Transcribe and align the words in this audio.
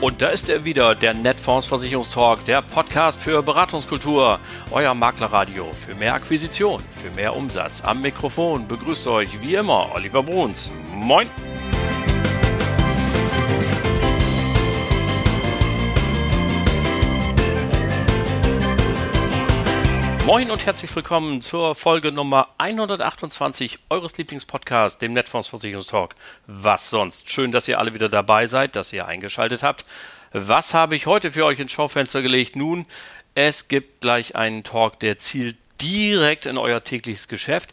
Und 0.00 0.22
da 0.22 0.28
ist 0.28 0.48
er 0.48 0.64
wieder, 0.64 0.94
der 0.94 1.12
Netfonds 1.12 1.66
Versicherungstalk, 1.66 2.46
der 2.46 2.62
Podcast 2.62 3.20
für 3.20 3.42
Beratungskultur. 3.42 4.38
Euer 4.70 4.94
Maklerradio 4.94 5.66
für 5.74 5.94
mehr 5.94 6.14
Akquisition, 6.14 6.82
für 6.88 7.10
mehr 7.10 7.36
Umsatz. 7.36 7.82
Am 7.82 8.00
Mikrofon 8.00 8.66
begrüßt 8.66 9.06
euch 9.08 9.28
wie 9.42 9.56
immer 9.56 9.90
Oliver 9.94 10.22
Bruns. 10.22 10.70
Moin! 10.94 11.26
Moin 20.30 20.52
und 20.52 20.64
herzlich 20.64 20.94
willkommen 20.94 21.42
zur 21.42 21.74
Folge 21.74 22.12
Nummer 22.12 22.50
128 22.58 23.80
eures 23.88 24.16
Lieblingspodcasts, 24.16 24.96
dem 24.96 25.12
Netfonds 25.12 25.48
Versicherungstalk. 25.48 26.14
Was 26.46 26.88
sonst? 26.88 27.28
Schön, 27.28 27.50
dass 27.50 27.66
ihr 27.66 27.80
alle 27.80 27.94
wieder 27.94 28.08
dabei 28.08 28.46
seid, 28.46 28.76
dass 28.76 28.92
ihr 28.92 29.08
eingeschaltet 29.08 29.64
habt. 29.64 29.84
Was 30.32 30.72
habe 30.72 30.94
ich 30.94 31.06
heute 31.06 31.32
für 31.32 31.44
euch 31.46 31.58
ins 31.58 31.72
Schaufenster 31.72 32.22
gelegt? 32.22 32.54
Nun, 32.54 32.86
es 33.34 33.66
gibt 33.66 34.02
gleich 34.02 34.36
einen 34.36 34.62
Talk, 34.62 35.00
der 35.00 35.18
zielt 35.18 35.56
direkt 35.80 36.46
in 36.46 36.58
euer 36.58 36.84
tägliches 36.84 37.26
Geschäft. 37.26 37.70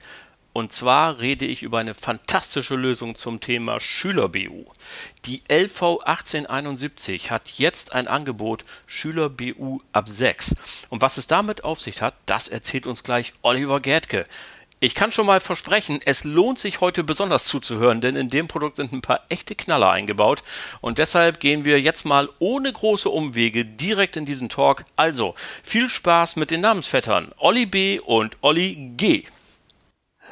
Und 0.57 0.73
zwar 0.73 1.19
rede 1.19 1.45
ich 1.45 1.61
über 1.61 1.77
eine 1.77 1.93
fantastische 1.93 2.73
Lösung 2.73 3.15
zum 3.15 3.39
Thema 3.39 3.79
Schüler-BU. 3.79 4.65
Die 5.25 5.43
LV 5.47 5.99
1871 6.03 7.29
hat 7.29 7.47
jetzt 7.57 7.93
ein 7.93 8.07
Angebot 8.07 8.65
Schüler-BU 8.87 9.81
ab 9.91 10.09
6. 10.09 10.55
Und 10.89 11.03
was 11.03 11.17
es 11.17 11.27
damit 11.27 11.63
auf 11.63 11.79
sich 11.79 12.01
hat, 12.01 12.15
das 12.25 12.47
erzählt 12.47 12.87
uns 12.87 13.03
gleich 13.03 13.33
Oliver 13.43 13.79
Gerdke. 13.81 14.25
Ich 14.79 14.95
kann 14.95 15.11
schon 15.11 15.27
mal 15.27 15.39
versprechen, 15.41 15.99
es 16.03 16.23
lohnt 16.23 16.57
sich 16.57 16.81
heute 16.81 17.03
besonders 17.03 17.45
zuzuhören, 17.45 18.01
denn 18.01 18.15
in 18.15 18.31
dem 18.31 18.47
Produkt 18.47 18.77
sind 18.77 18.91
ein 18.93 19.01
paar 19.01 19.21
echte 19.29 19.53
Knaller 19.53 19.91
eingebaut. 19.91 20.41
Und 20.81 20.97
deshalb 20.97 21.39
gehen 21.39 21.65
wir 21.65 21.79
jetzt 21.79 22.03
mal 22.03 22.29
ohne 22.39 22.73
große 22.73 23.11
Umwege 23.11 23.63
direkt 23.63 24.17
in 24.17 24.25
diesen 24.25 24.49
Talk. 24.49 24.85
Also 24.95 25.35
viel 25.61 25.87
Spaß 25.87 26.35
mit 26.35 26.49
den 26.49 26.61
Namensvettern 26.61 27.31
Olli 27.37 27.67
B 27.67 27.99
und 27.99 28.37
Olli 28.41 28.93
G. 28.97 29.25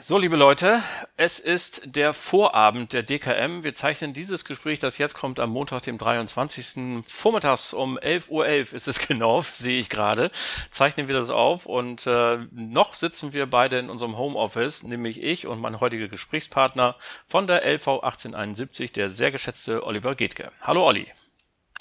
So, 0.01 0.17
liebe 0.17 0.35
Leute, 0.35 0.83
es 1.15 1.39
ist 1.39 1.81
der 1.85 2.13
Vorabend 2.13 2.91
der 2.91 3.01
DKM. 3.01 3.63
Wir 3.63 3.73
zeichnen 3.73 4.13
dieses 4.13 4.43
Gespräch, 4.43 4.77
das 4.79 4.97
jetzt 4.97 5.15
kommt, 5.15 5.39
am 5.39 5.49
Montag, 5.51 5.83
dem 5.83 5.97
23. 5.97 7.03
Vormittags 7.07 7.73
um 7.73 7.97
11.11 7.97 8.29
Uhr 8.29 8.45
ist 8.45 8.87
es 8.87 8.99
genau, 9.07 9.41
sehe 9.41 9.79
ich 9.79 9.89
gerade, 9.89 10.31
zeichnen 10.69 11.07
wir 11.07 11.15
das 11.15 11.29
auf 11.29 11.65
und 11.65 12.05
äh, 12.07 12.37
noch 12.51 12.93
sitzen 12.93 13.33
wir 13.33 13.49
beide 13.49 13.79
in 13.79 13.89
unserem 13.89 14.17
Homeoffice, 14.17 14.83
nämlich 14.83 15.23
ich 15.23 15.47
und 15.47 15.61
mein 15.61 15.79
heutiger 15.79 16.09
Gesprächspartner 16.09 16.95
von 17.25 17.47
der 17.47 17.65
LV 17.65 17.87
1871, 17.87 18.91
der 18.91 19.09
sehr 19.09 19.31
geschätzte 19.31 19.83
Oliver 19.85 20.13
Getke. 20.13 20.51
Hallo 20.61 20.85
Olli. 20.85 21.07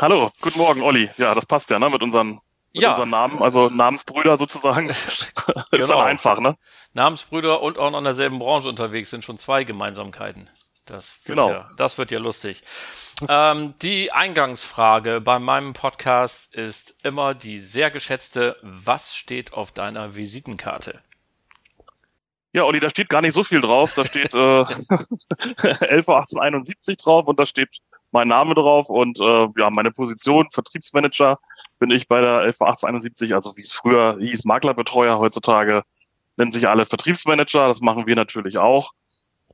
Hallo, 0.01 0.31
guten 0.41 0.59
Morgen 0.59 0.83
Olli. 0.83 1.11
Ja, 1.19 1.35
das 1.35 1.47
passt 1.47 1.70
ja, 1.70 1.79
ne, 1.79 1.91
mit 1.91 2.03
unseren 2.03 2.41
ja. 2.83 2.91
unseren 2.91 3.11
Namen, 3.11 3.42
also 3.42 3.69
Namensbrüder 3.69 4.36
sozusagen. 4.36 4.89
ist 4.91 5.33
genau. 5.70 5.86
dann 5.86 6.00
einfach, 6.06 6.41
ne? 6.41 6.56
Namensbrüder 6.92 7.62
und 7.62 7.78
auch 7.78 7.91
noch 7.91 7.98
in 7.98 8.05
derselben 8.05 8.39
Branche 8.39 8.69
unterwegs 8.69 9.11
sind 9.11 9.25
schon 9.25 9.39
zwei 9.39 9.64
Gemeinsamkeiten. 9.64 10.48
Das 10.86 11.20
wird, 11.25 11.39
genau. 11.39 11.50
ja, 11.50 11.70
das 11.78 11.97
wird 11.97 12.11
ja 12.11 12.19
lustig. 12.19 12.62
ähm, 13.28 13.75
die 13.80 14.12
Eingangsfrage 14.12 15.22
bei 15.22 15.39
meinem 15.39 15.72
Podcast 15.72 16.55
ist 16.55 16.95
immer 17.05 17.34
die 17.34 17.58
sehr 17.58 17.91
geschätzte, 17.91 18.56
was 18.61 19.17
steht 19.17 19.55
auf 19.55 19.72
deiner 19.72 20.14
Visitenkarte? 20.17 21.00
Ja, 22.55 22.63
Olli, 22.63 22.79
da 22.79 22.89
steht 22.89 23.09
gar 23.09 23.21
nicht 23.21 23.35
so 23.35 23.43
viel 23.43 23.61
drauf. 23.61 23.95
Da 23.97 24.05
steht 24.05 24.33
äh, 24.33 24.37
11.1871 24.37 27.03
drauf 27.03 27.27
und 27.27 27.41
da 27.41 27.47
steht 27.47 27.79
mein 28.13 28.29
Name 28.29 28.55
drauf 28.55 28.89
und 28.89 29.19
äh, 29.19 29.48
ja, 29.57 29.70
meine 29.70 29.91
Position, 29.91 30.47
Vertriebsmanager, 30.53 31.41
bin 31.81 31.91
ich 31.91 32.07
bei 32.07 32.20
der 32.20 32.43
11.1871, 32.43 33.35
also 33.35 33.57
wie 33.57 33.63
es 33.63 33.73
früher 33.73 34.19
hieß, 34.20 34.45
Maklerbetreuer, 34.45 35.19
heutzutage 35.19 35.83
nennen 36.37 36.53
sich 36.53 36.69
alle 36.69 36.85
Vertriebsmanager, 36.85 37.67
das 37.67 37.81
machen 37.81 38.07
wir 38.07 38.14
natürlich 38.14 38.59
auch. 38.59 38.93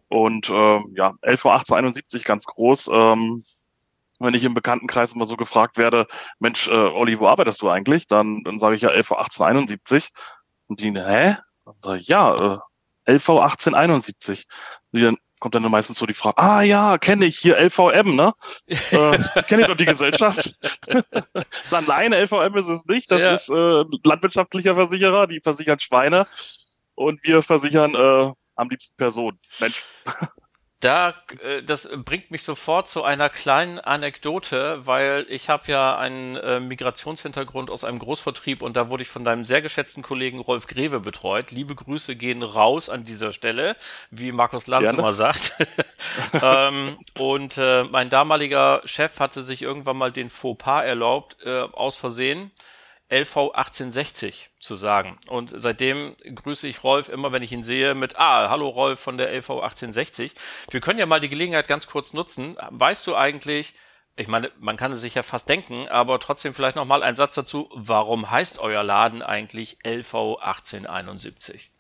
Und 0.09 0.51
äh, 0.51 0.81
ja, 0.95 1.15
11.1871 1.23 2.27
ganz 2.27 2.45
groß. 2.45 2.91
Ähm, 2.93 3.43
wenn 4.19 4.35
ich 4.35 4.45
im 4.45 4.53
Bekanntenkreis 4.53 5.15
immer 5.15 5.25
so 5.25 5.37
gefragt 5.37 5.79
werde, 5.79 6.07
Mensch, 6.39 6.69
äh, 6.69 6.73
Olli, 6.73 7.19
wo 7.19 7.29
arbeitest 7.29 7.63
du 7.63 7.71
eigentlich? 7.71 8.09
Dann, 8.09 8.43
dann 8.45 8.59
sage 8.59 8.77
ich 8.77 8.83
ja 8.83 8.91
11.1871. 8.91 10.11
Und 10.67 10.81
die, 10.81 10.93
hä? 10.93 11.39
Dann 11.65 11.75
sage 11.79 12.01
ich, 12.01 12.09
ja, 12.09 12.55
äh, 12.55 12.59
LV 13.07 13.29
1871. 13.29 14.47
Die 14.93 15.01
dann 15.01 15.17
kommt 15.41 15.55
dann 15.55 15.63
meistens 15.71 15.99
so 15.99 16.07
die 16.07 16.15
Frage, 16.15 16.39
ah 16.39 16.63
ja, 16.63 16.99
kenne 16.99 17.25
ich 17.25 17.39
hier 17.39 17.59
LVM, 17.59 18.15
ne? 18.15 18.35
äh, 18.69 19.19
kenne 19.49 19.63
ich 19.63 19.69
doch 19.69 19.77
die 19.77 19.87
Gesellschaft. 19.87 20.55
Dann 21.71 21.85
nein, 21.87 22.13
LVM 22.13 22.57
ist 22.59 22.69
es 22.69 22.85
nicht. 22.85 23.11
Das 23.11 23.23
ja. 23.23 23.33
ist 23.33 23.49
äh, 23.49 23.85
landwirtschaftlicher 24.05 24.75
Versicherer, 24.75 25.27
die 25.27 25.41
versichern 25.41 25.81
Schweine 25.81 26.27
und 26.95 27.25
wir 27.25 27.43
versichern 27.43 27.95
äh, 27.95 28.33
am 28.55 28.69
liebsten 28.69 28.97
Personen. 28.97 29.39
Mensch. 29.59 29.83
Da, 30.81 31.15
äh, 31.43 31.63
das 31.63 31.89
bringt 32.05 32.31
mich 32.31 32.43
sofort 32.43 32.89
zu 32.89 33.05
einer 33.05 33.29
kleinen 33.29 33.79
Anekdote, 33.79 34.87
weil 34.87 35.27
ich 35.29 35.51
habe 35.51 35.71
ja 35.71 35.99
einen 35.99 36.37
äh, 36.37 36.59
Migrationshintergrund 36.59 37.71
aus 37.71 37.85
einem 37.85 37.99
Großvertrieb 37.99 38.63
und 38.63 38.77
da 38.77 38.89
wurde 38.89 39.03
ich 39.03 39.11
von 39.11 39.25
deinem 39.25 39.45
sehr 39.45 39.61
geschätzten 39.61 40.03
Kollegen 40.03 40.39
Rolf 40.39 40.67
Greve 40.67 41.01
betreut. 41.01 41.51
Liebe 41.51 41.75
Grüße 41.75 42.17
gehen 42.17 42.43
raus 42.43 42.89
an 42.89 43.05
dieser 43.05 43.35
Stelle, 43.35 43.77
wie 44.11 44.33
Markus 44.33 44.67
Lanz 44.67 44.85
Gerne. 44.85 44.99
immer 44.99 45.13
sagt. 45.13 45.53
ähm, 46.43 46.97
und 47.19 47.59
äh, 47.59 47.85
mein 47.85 48.09
damaliger 48.09 48.81
Chef 48.87 49.21
hatte 49.21 49.43
sich 49.43 49.61
irgendwann 49.61 49.99
mal 49.99 50.11
den 50.11 50.31
Fauxpas 50.31 50.85
erlaubt, 50.85 51.37
äh, 51.45 51.61
aus 51.73 51.97
Versehen 51.97 52.51
LV 53.11 53.53
1860 53.55 54.51
zu 54.61 54.77
sagen. 54.77 55.19
Und 55.29 55.53
seitdem 55.55 56.15
grüße 56.33 56.69
ich 56.69 56.85
Rolf 56.85 57.09
immer, 57.09 57.33
wenn 57.33 57.43
ich 57.43 57.53
ihn 57.53 57.65
sehe, 57.65 57.95
mit 57.95 58.17
Ah, 58.17 58.49
hallo 58.49 58.69
Rolf 58.69 59.01
von 59.01 59.19
der 59.19 59.33
LV 59.33 59.51
1860. 59.51 60.35
Wir 60.71 60.81
können 60.81 61.01
ja 61.01 61.07
mal 61.07 61.21
die 61.21 61.29
Gelegenheit 61.29 61.67
ganz 61.67 61.89
kurz 61.89 62.13
nutzen. 62.13 62.57
Weißt 62.71 63.07
du 63.07 63.17
eigentlich, 63.17 63.75
ich 64.15 64.29
meine, 64.29 64.53
man 64.61 64.77
kann 64.77 64.93
es 64.93 65.01
sich 65.01 65.17
ja 65.17 65.23
fast 65.23 65.49
denken, 65.49 65.89
aber 65.89 66.21
trotzdem 66.21 66.55
vielleicht 66.55 66.77
nochmal 66.77 67.03
ein 67.03 67.17
Satz 67.17 67.35
dazu. 67.35 67.69
Warum 67.75 68.31
heißt 68.31 68.61
euer 68.61 68.85
Laden 68.85 69.23
eigentlich 69.23 69.79
LV 69.85 70.39
1871? 70.41 71.73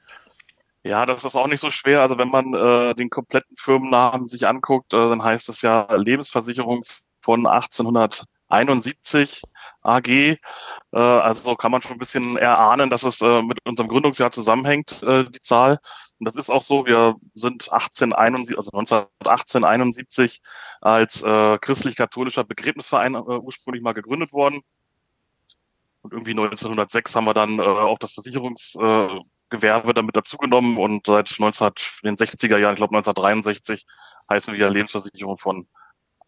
Ja, 0.82 1.06
das 1.06 1.24
ist 1.24 1.36
auch 1.36 1.46
nicht 1.46 1.60
so 1.60 1.70
schwer. 1.70 2.00
Also 2.00 2.18
wenn 2.18 2.30
man 2.30 2.54
äh, 2.54 2.94
den 2.94 3.10
kompletten 3.10 3.56
Firmennamen 3.56 4.26
sich 4.26 4.48
anguckt, 4.48 4.94
äh, 4.94 4.96
dann 4.96 5.22
heißt 5.22 5.48
es 5.48 5.62
ja 5.62 5.86
Lebensversicherung 5.94 6.82
von 7.20 7.46
1871 7.46 8.26
AG. 8.50 10.08
Äh, 10.08 10.38
also 10.92 11.56
kann 11.56 11.72
man 11.72 11.82
schon 11.82 11.92
ein 11.92 11.98
bisschen 11.98 12.36
erahnen, 12.36 12.90
dass 12.90 13.04
es 13.04 13.20
äh, 13.20 13.42
mit 13.42 13.58
unserem 13.64 13.88
Gründungsjahr 13.88 14.30
zusammenhängt, 14.30 15.02
äh, 15.02 15.24
die 15.30 15.40
Zahl. 15.40 15.78
Und 16.18 16.26
das 16.26 16.36
ist 16.36 16.50
auch 16.50 16.60
so. 16.60 16.84
Wir 16.84 17.16
sind 17.34 17.72
1871, 17.72 18.56
also 18.58 18.70
1918, 18.72 19.64
71 19.64 20.40
als 20.80 21.22
äh, 21.22 21.58
christlich-katholischer 21.58 22.44
Begräbnisverein 22.44 23.14
äh, 23.14 23.18
ursprünglich 23.18 23.82
mal 23.82 23.94
gegründet 23.94 24.32
worden. 24.32 24.62
Und 26.02 26.12
irgendwie 26.12 26.32
1906 26.32 27.14
haben 27.14 27.24
wir 27.24 27.34
dann 27.34 27.58
äh, 27.58 27.62
auch 27.62 27.98
das 27.98 28.12
Versicherungsgewerbe 28.12 29.90
äh, 29.90 29.94
damit 29.94 30.16
dazugenommen 30.16 30.78
und 30.78 31.06
seit 31.06 31.28
1960er 31.28 32.58
Jahren, 32.58 32.74
ich 32.74 32.78
glaube 32.78 32.96
1963, 32.96 33.86
heißen 34.30 34.54
wir 34.54 34.70
Lebensversicherung 34.70 35.36
von 35.36 35.66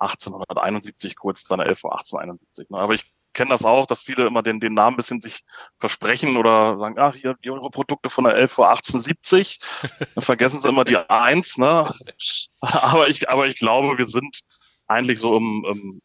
1871, 0.02 1.16
kurz 1.16 1.44
dann 1.44 1.60
11 1.60 1.84
1871. 1.84 2.70
Ne? 2.70 2.78
Aber 2.78 2.94
ich 2.94 3.12
kenne 3.32 3.50
das 3.50 3.64
auch, 3.64 3.86
dass 3.86 4.00
viele 4.00 4.26
immer 4.26 4.42
den, 4.42 4.60
den 4.60 4.74
Namen 4.74 4.94
ein 4.94 4.96
bisschen 4.96 5.20
sich 5.20 5.44
versprechen 5.76 6.36
oder 6.36 6.78
sagen, 6.78 6.98
ach, 6.98 7.14
hier, 7.14 7.34
die 7.42 7.50
eure 7.50 7.70
Produkte 7.70 8.10
von 8.10 8.24
der 8.24 8.34
11 8.34 8.52
vor 8.52 8.68
1870. 8.68 9.58
Dann 10.14 10.25
vergessen 10.25 10.58
sie 10.58 10.69
immer 10.69 10.84
die 10.84 10.96
1, 10.96 11.58
ne? 11.58 11.93
Aber 12.60 13.08
ich, 13.08 13.28
aber 13.28 13.46
ich 13.46 13.56
glaube, 13.56 13.99
wir 13.99 14.06
sind 14.06 14.43
eigentlich 14.87 15.19
so 15.19 15.37
im, 15.37 15.64
im, 15.69 16.02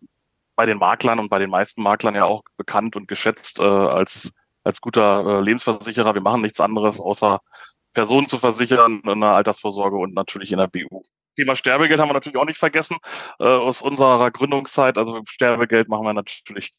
bei 0.55 0.65
den 0.65 0.77
Maklern 0.77 1.19
und 1.19 1.29
bei 1.29 1.39
den 1.39 1.49
meisten 1.49 1.83
Maklern 1.83 2.15
ja 2.15 2.25
auch 2.25 2.43
bekannt 2.55 2.95
und 2.95 3.07
geschätzt 3.07 3.59
äh, 3.59 3.63
als, 3.63 4.31
als 4.63 4.81
guter 4.81 5.39
äh, 5.39 5.41
Lebensversicherer. 5.41 6.13
Wir 6.13 6.21
machen 6.21 6.41
nichts 6.41 6.59
anderes, 6.59 6.99
außer 6.99 7.41
Personen 7.93 8.29
zu 8.29 8.37
versichern 8.37 9.01
in 9.01 9.21
der 9.21 9.31
Altersvorsorge 9.31 9.97
und 9.97 10.13
natürlich 10.13 10.51
in 10.51 10.59
der 10.59 10.67
BU. 10.67 11.03
Thema 11.37 11.55
Sterbegeld 11.55 11.99
haben 11.99 12.09
wir 12.09 12.13
natürlich 12.13 12.37
auch 12.37 12.45
nicht 12.45 12.59
vergessen 12.59 12.97
äh, 13.39 13.45
aus 13.45 13.81
unserer 13.81 14.31
Gründungszeit. 14.31 14.97
Also 14.97 15.21
Sterbegeld 15.27 15.87
machen 15.87 16.05
wir 16.05 16.13
natürlich 16.13 16.73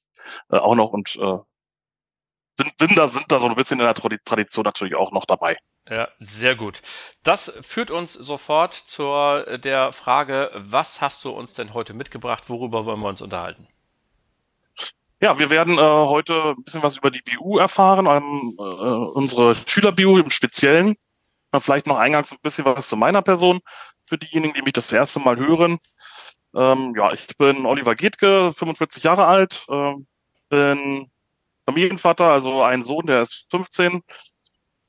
äh, 0.51 0.57
auch 0.57 0.75
noch 0.75 0.91
und 0.91 1.17
äh, 1.17 1.39
sind, 2.59 2.73
sind, 2.79 2.99
da, 2.99 3.09
sind 3.09 3.31
da 3.31 3.41
so 3.41 3.49
ein 3.49 3.55
bisschen 3.55 3.79
in 3.81 3.87
der 3.87 3.95
Tradition 3.95 4.65
natürlich 4.65 4.97
auch 4.97 5.13
noch 5.13 5.25
dabei. 5.25 5.57
Ja, 5.89 6.09
sehr 6.19 6.57
gut. 6.57 6.83
Das 7.23 7.57
führt 7.63 7.91
uns 7.91 8.13
sofort 8.13 8.75
zur 8.75 9.59
der 9.59 9.93
Frage, 9.93 10.51
was 10.55 11.01
hast 11.01 11.25
du 11.25 11.31
uns 11.31 11.55
denn 11.55 11.73
heute 11.73 11.95
mitgebracht? 11.95 12.51
Worüber 12.51 12.85
wollen 12.85 13.01
wir 13.01 13.09
uns 13.09 13.23
unterhalten? 13.23 13.69
Ja, 15.21 15.39
wir 15.39 15.51
werden 15.51 15.79
äh, 15.79 15.81
heute 15.81 16.55
ein 16.57 16.63
bisschen 16.63 16.83
was 16.83 16.97
über 16.97 17.11
die 17.11 17.23
BU 17.23 17.59
erfahren, 17.59 18.07
um, 18.07 18.57
äh, 18.59 18.63
unsere 18.63 19.55
Schüler-BU 19.55 20.19
im 20.19 20.31
Speziellen. 20.31 20.97
Vielleicht 21.59 21.87
noch 21.87 21.97
eingangs 21.97 22.31
ein 22.31 22.39
bisschen 22.43 22.67
was 22.67 22.89
zu 22.89 22.97
meiner 22.97 23.23
Person 23.23 23.61
für 24.09 24.19
diejenigen, 24.19 24.55
die 24.55 24.63
mich 24.63 24.73
das 24.73 24.93
erste 24.93 25.21
Mal 25.21 25.37
hören. 25.37 25.79
Ähm, 26.55 26.95
ja, 26.97 27.13
ich 27.13 27.27
bin 27.37 27.67
Oliver 27.67 27.95
Getke, 27.95 28.53
45 28.53 29.03
Jahre 29.03 29.27
alt, 29.27 29.65
äh, 29.69 29.95
bin 30.49 31.11
Familienvater, 31.65 32.25
also 32.25 32.63
ein 32.63 32.83
Sohn, 32.83 33.07
der 33.07 33.23
ist 33.23 33.47
15 33.51 34.03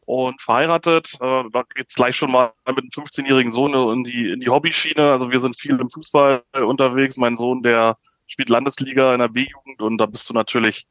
und 0.06 0.42
verheiratet. 0.42 1.16
Äh, 1.20 1.44
da 1.52 1.64
geht's 1.76 1.96
gleich 1.96 2.16
schon 2.16 2.32
mal 2.32 2.54
mit 2.66 2.80
einem 2.80 2.90
15-jährigen 2.90 3.52
Sohn 3.52 3.74
in 3.94 4.04
die, 4.04 4.32
in 4.32 4.40
die 4.40 4.50
Hobbyschiene. 4.50 5.12
Also 5.12 5.30
wir 5.30 5.40
sind 5.40 5.60
viel 5.60 5.80
im 5.80 5.90
Fußball 5.90 6.44
unterwegs. 6.62 7.18
Mein 7.18 7.38
Sohn, 7.38 7.62
der 7.62 7.98
spielt 8.26 8.50
Landesliga 8.50 9.14
in 9.14 9.20
der 9.20 9.28
B-Jugend 9.28 9.82
und 9.82 9.98
da 9.98 10.06
bist 10.06 10.30
du 10.30 10.34
natürlich 10.34 10.88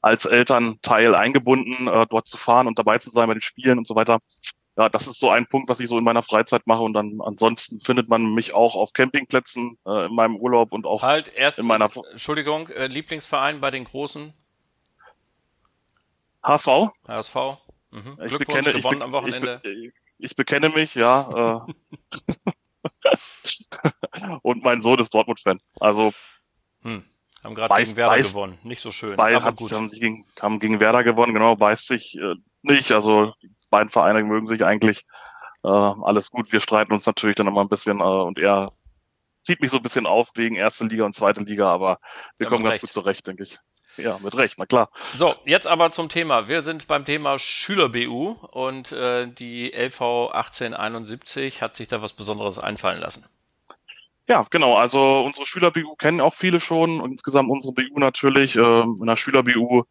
als 0.00 0.24
Elternteil 0.24 1.14
eingebunden, 1.14 1.88
äh, 1.88 2.06
dort 2.08 2.28
zu 2.28 2.36
fahren 2.36 2.66
und 2.66 2.78
dabei 2.78 2.98
zu 2.98 3.10
sein 3.10 3.28
bei 3.28 3.34
den 3.34 3.42
Spielen 3.42 3.78
und 3.78 3.86
so 3.86 3.94
weiter. 3.94 4.20
Ja, 4.78 4.88
das 4.88 5.08
ist 5.08 5.18
so 5.18 5.28
ein 5.28 5.48
Punkt, 5.48 5.68
was 5.68 5.80
ich 5.80 5.88
so 5.88 5.98
in 5.98 6.04
meiner 6.04 6.22
Freizeit 6.22 6.64
mache 6.68 6.82
und 6.82 6.92
dann 6.92 7.20
ansonsten 7.20 7.80
findet 7.80 8.08
man 8.08 8.32
mich 8.32 8.54
auch 8.54 8.76
auf 8.76 8.92
Campingplätzen 8.92 9.76
äh, 9.84 10.06
in 10.06 10.14
meinem 10.14 10.36
Urlaub 10.36 10.70
und 10.70 10.86
auch 10.86 11.02
halt 11.02 11.34
erst 11.34 11.58
in 11.58 11.66
meiner 11.66 11.90
Entschuldigung, 12.12 12.68
äh, 12.68 12.86
Lieblingsverein 12.86 13.60
bei 13.60 13.72
den 13.72 13.82
großen 13.82 14.32
HSV. 16.44 16.68
HSV. 17.08 17.34
Mhm. 17.90 18.18
Ich 18.24 18.38
bekenne, 18.38 18.72
gewonnen 18.72 18.98
ich, 18.98 19.02
am 19.02 19.10
Wochenende. 19.10 19.60
Ich, 19.64 19.92
ich 20.18 20.36
bekenne 20.36 20.68
mich, 20.68 20.94
ja. 20.94 21.66
Äh. 21.66 22.88
und 24.42 24.62
mein 24.62 24.80
Sohn 24.80 25.00
ist 25.00 25.12
Dortmund-Fan. 25.12 25.58
Also 25.80 26.12
hm. 26.82 27.02
Haben 27.42 27.54
gerade 27.54 27.82
gegen 27.82 27.96
Werder 27.96 28.16
beißt, 28.16 28.30
gewonnen. 28.30 28.58
Nicht 28.62 28.80
so 28.80 28.92
schön. 28.92 29.16
Bei, 29.16 29.36
aber 29.36 29.52
gut. 29.52 29.72
Haben, 29.72 29.90
gegen, 29.90 30.24
haben 30.40 30.58
gegen 30.58 30.80
Werder 30.80 31.04
gewonnen, 31.04 31.34
genau, 31.34 31.56
beißt 31.56 31.86
sich 31.86 32.16
äh, 32.18 32.34
nicht. 32.68 32.92
Also 32.92 33.32
die 33.42 33.50
beiden 33.70 33.88
Vereine 33.88 34.22
mögen 34.22 34.46
sich 34.46 34.64
eigentlich 34.64 35.04
äh, 35.64 35.68
alles 35.68 36.30
gut. 36.30 36.52
Wir 36.52 36.60
streiten 36.60 36.92
uns 36.92 37.06
natürlich 37.06 37.36
dann 37.36 37.46
immer 37.46 37.62
ein 37.62 37.68
bisschen 37.68 38.00
äh, 38.00 38.02
und 38.02 38.38
er 38.38 38.72
zieht 39.42 39.60
mich 39.60 39.70
so 39.70 39.78
ein 39.78 39.82
bisschen 39.82 40.06
auf 40.06 40.30
wegen 40.34 40.56
erste 40.56 40.84
Liga 40.84 41.04
und 41.04 41.14
zweite 41.14 41.40
Liga, 41.40 41.70
aber 41.70 42.00
wir 42.36 42.44
ja, 42.44 42.50
kommen 42.50 42.62
ganz 42.62 42.74
recht. 42.74 42.80
gut 42.82 42.92
zurecht, 42.92 43.26
denke 43.26 43.44
ich. 43.44 43.58
Ja, 43.96 44.18
mit 44.22 44.36
Recht, 44.36 44.54
na 44.58 44.66
klar. 44.66 44.90
So, 45.14 45.34
jetzt 45.44 45.66
aber 45.66 45.90
zum 45.90 46.08
Thema. 46.08 46.46
Wir 46.46 46.62
sind 46.62 46.86
beim 46.86 47.04
Thema 47.04 47.36
Schüler-BU 47.36 48.36
und 48.52 48.92
äh, 48.92 49.26
die 49.26 49.72
LV 49.72 50.30
1871 50.32 51.62
hat 51.62 51.74
sich 51.74 51.88
da 51.88 52.00
was 52.00 52.12
Besonderes 52.12 52.60
einfallen 52.60 53.00
lassen. 53.00 53.26
Ja, 54.28 54.44
genau. 54.50 54.76
Also 54.76 55.22
unsere 55.22 55.46
Schüler-BU 55.46 55.96
kennen 55.96 56.20
auch 56.20 56.34
viele 56.34 56.60
schon. 56.60 57.00
Und 57.00 57.10
insgesamt 57.10 57.50
unsere 57.50 57.72
BU 57.72 57.98
natürlich. 57.98 58.54
Äh, 58.54 58.82
in 58.82 59.06
der 59.06 59.16
Schüler-BU 59.16 59.84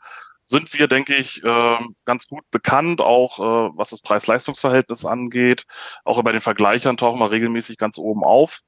sind 0.48 0.74
wir, 0.74 0.88
denke 0.88 1.16
ich, 1.16 1.44
äh, 1.44 1.78
ganz 2.06 2.28
gut 2.28 2.50
bekannt, 2.52 3.02
auch 3.02 3.38
äh, 3.38 3.78
was 3.78 3.90
das 3.90 4.02
Preis-Leistungs-Verhältnis 4.02 5.04
angeht. 5.04 5.66
Auch 6.06 6.24
bei 6.24 6.32
den 6.32 6.40
Vergleichern 6.40 6.96
tauchen 6.96 7.20
wir 7.20 7.32
regelmäßig 7.32 7.78
ganz 7.78 7.98
oben 7.98 8.24
auf. 8.24 8.62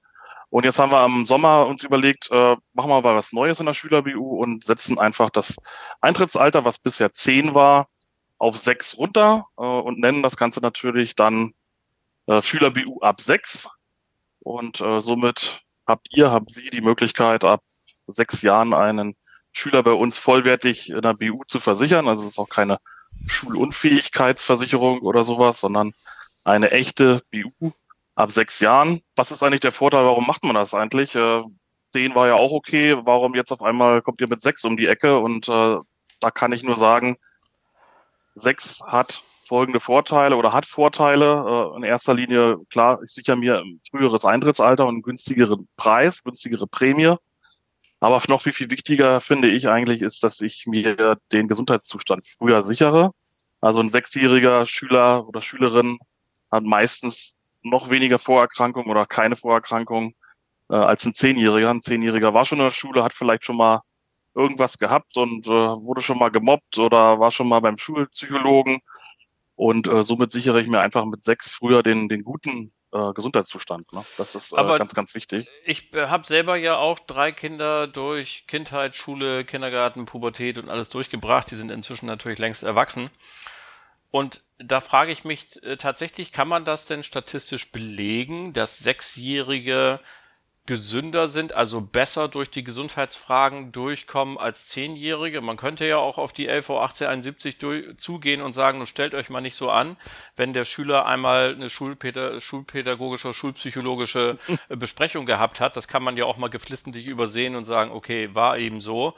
Und 0.49 0.65
jetzt 0.65 0.77
haben 0.77 0.91
wir 0.91 0.99
am 0.99 1.25
Sommer 1.25 1.67
uns 1.67 1.85
überlegt, 1.85 2.29
äh, 2.31 2.57
machen 2.73 2.89
wir 2.89 3.01
mal 3.01 3.15
was 3.15 3.31
Neues 3.31 3.61
in 3.61 3.65
der 3.65 3.73
Schüler-BU 3.73 4.41
und 4.41 4.65
setzen 4.65 4.99
einfach 4.99 5.29
das 5.29 5.55
Eintrittsalter, 6.01 6.65
was 6.65 6.79
bisher 6.79 7.13
zehn 7.13 7.53
war, 7.53 7.87
auf 8.37 8.57
sechs 8.57 8.97
runter 8.97 9.45
äh, 9.57 9.61
und 9.61 9.99
nennen 9.99 10.21
das 10.21 10.37
Ganze 10.37 10.59
natürlich 10.59 11.15
dann 11.15 11.53
Schüler-BU 12.41 12.99
ab 13.01 13.21
sechs. 13.21 13.67
Und 14.41 14.77
somit 14.77 15.61
habt 15.87 16.09
ihr, 16.11 16.29
haben 16.29 16.45
Sie 16.47 16.69
die 16.69 16.81
Möglichkeit, 16.81 17.43
ab 17.43 17.63
sechs 18.05 18.43
Jahren 18.43 18.75
einen 18.75 19.15
Schüler 19.51 19.83
bei 19.83 19.91
uns 19.91 20.17
vollwertig 20.17 20.89
in 20.89 21.01
der 21.01 21.13
BU 21.13 21.43
zu 21.47 21.59
versichern. 21.59 22.07
Also 22.07 22.23
es 22.23 22.31
ist 22.31 22.39
auch 22.39 22.49
keine 22.49 22.79
Schulunfähigkeitsversicherung 23.25 24.99
oder 25.01 25.23
sowas, 25.23 25.59
sondern 25.59 25.93
eine 26.43 26.71
echte 26.71 27.21
BU 27.31 27.71
ab 28.15 28.31
sechs 28.31 28.59
Jahren. 28.59 29.01
Was 29.15 29.31
ist 29.31 29.43
eigentlich 29.43 29.61
der 29.61 29.71
Vorteil? 29.71 30.05
Warum 30.05 30.27
macht 30.27 30.43
man 30.43 30.55
das 30.55 30.73
eigentlich? 30.73 31.15
Äh, 31.15 31.43
zehn 31.83 32.15
war 32.15 32.27
ja 32.27 32.35
auch 32.35 32.51
okay. 32.51 32.97
Warum 33.03 33.35
jetzt 33.35 33.51
auf 33.51 33.61
einmal 33.61 34.01
kommt 34.01 34.21
ihr 34.21 34.29
mit 34.29 34.41
sechs 34.41 34.63
um 34.65 34.77
die 34.77 34.87
Ecke? 34.87 35.19
Und 35.19 35.47
äh, 35.49 35.77
da 36.19 36.31
kann 36.31 36.51
ich 36.51 36.63
nur 36.63 36.75
sagen, 36.75 37.17
sechs 38.35 38.81
hat 38.85 39.21
folgende 39.47 39.79
Vorteile 39.79 40.35
oder 40.35 40.53
hat 40.53 40.65
Vorteile. 40.65 41.71
Äh, 41.73 41.77
in 41.77 41.83
erster 41.83 42.13
Linie, 42.13 42.57
klar, 42.69 43.01
ich 43.03 43.11
sichere 43.11 43.35
mir 43.35 43.59
ein 43.59 43.79
früheres 43.89 44.25
Eintrittsalter 44.25 44.85
und 44.85 44.95
einen 44.95 45.01
günstigeren 45.01 45.67
Preis, 45.75 46.23
günstigere 46.23 46.67
Prämie. 46.67 47.15
Aber 47.99 48.21
noch 48.27 48.41
viel, 48.41 48.53
viel 48.53 48.69
wichtiger 48.69 49.19
finde 49.19 49.49
ich 49.49 49.67
eigentlich 49.67 50.01
ist, 50.01 50.23
dass 50.23 50.39
ich 50.41 50.65
mir 50.67 51.17
den 51.31 51.47
Gesundheitszustand 51.47 52.25
früher 52.25 52.61
sichere. 52.63 53.11
Also 53.61 53.81
ein 53.81 53.89
sechsjähriger 53.89 54.65
Schüler 54.65 55.27
oder 55.27 55.41
Schülerin 55.41 55.99
hat 56.49 56.63
meistens 56.63 57.37
noch 57.61 57.89
weniger 57.89 58.17
Vorerkrankungen 58.17 58.89
oder 58.89 59.05
keine 59.05 59.35
Vorerkrankungen 59.35 60.15
äh, 60.69 60.75
als 60.75 61.05
ein 61.05 61.13
Zehnjähriger. 61.13 61.69
Ein 61.69 61.81
Zehnjähriger 61.81 62.33
war 62.33 62.45
schon 62.45 62.59
in 62.59 62.63
der 62.63 62.71
Schule, 62.71 63.03
hat 63.03 63.13
vielleicht 63.13 63.45
schon 63.45 63.57
mal 63.57 63.81
irgendwas 64.33 64.77
gehabt 64.77 65.17
und 65.17 65.47
äh, 65.47 65.49
wurde 65.49 66.01
schon 66.01 66.17
mal 66.17 66.31
gemobbt 66.31 66.77
oder 66.77 67.19
war 67.19 67.31
schon 67.31 67.49
mal 67.49 67.59
beim 67.59 67.77
Schulpsychologen 67.77 68.79
und 69.59 69.89
äh, 69.89 70.03
somit 70.03 70.31
sichere 70.31 70.61
ich 70.61 70.69
mir 70.69 70.79
einfach 70.79 71.03
mit 71.03 71.25
sechs 71.25 71.51
früher 71.51 71.83
den, 71.83 72.07
den 72.07 72.23
guten 72.23 72.71
äh, 72.93 73.11
Gesundheitszustand. 73.11 73.91
Ne? 73.91 74.05
Das 74.17 74.33
ist 74.33 74.53
äh, 74.53 74.55
ganz, 74.55 74.93
ganz 74.93 75.13
wichtig. 75.13 75.49
Ich 75.65 75.93
äh, 75.93 76.07
habe 76.07 76.25
selber 76.25 76.55
ja 76.55 76.77
auch 76.77 76.97
drei 76.97 77.33
Kinder 77.33 77.85
durch 77.85 78.45
Kindheit, 78.47 78.95
Schule, 78.95 79.43
Kindergarten, 79.43 80.05
Pubertät 80.05 80.59
und 80.59 80.69
alles 80.69 80.89
durchgebracht. 80.89 81.51
Die 81.51 81.55
sind 81.55 81.71
inzwischen 81.71 82.05
natürlich 82.05 82.39
längst 82.39 82.63
erwachsen. 82.63 83.09
Und 84.11 84.43
da 84.59 84.79
frage 84.79 85.11
ich 85.11 85.25
mich 85.25 85.61
äh, 85.61 85.75
tatsächlich, 85.75 86.31
kann 86.31 86.47
man 86.47 86.63
das 86.63 86.85
denn 86.85 87.03
statistisch 87.03 87.69
belegen, 87.69 88.53
dass 88.53 88.79
Sechsjährige 88.79 89.99
gesünder 90.69 91.29
sind, 91.29 91.53
also 91.53 91.81
besser 91.81 92.27
durch 92.27 92.51
die 92.51 92.63
Gesundheitsfragen 92.63 93.71
durchkommen 93.71 94.37
als 94.37 94.67
Zehnjährige. 94.67 95.41
Man 95.41 95.57
könnte 95.57 95.83
ja 95.87 95.97
auch 95.97 96.19
auf 96.19 96.31
die 96.31 96.45
LV 96.45 96.69
1871 96.69 97.57
durch, 97.57 97.97
zugehen 97.97 98.39
und 98.39 98.53
sagen, 98.53 98.85
stellt 98.85 99.15
euch 99.15 99.31
mal 99.31 99.41
nicht 99.41 99.55
so 99.55 99.71
an, 99.71 99.97
wenn 100.35 100.53
der 100.53 100.65
Schüler 100.65 101.07
einmal 101.07 101.55
eine 101.55 101.71
Schulpäda 101.71 102.39
schulpädagogische, 102.39 103.33
schulpsychologische 103.33 104.37
Besprechung 104.69 105.25
gehabt 105.25 105.59
hat. 105.59 105.75
Das 105.75 105.87
kann 105.87 106.03
man 106.03 106.17
ja 106.17 106.25
auch 106.25 106.37
mal 106.37 106.51
geflissentlich 106.51 107.07
übersehen 107.07 107.55
und 107.55 107.65
sagen, 107.65 107.89
okay, 107.89 108.35
war 108.35 108.59
eben 108.59 108.79
so. 108.79 109.15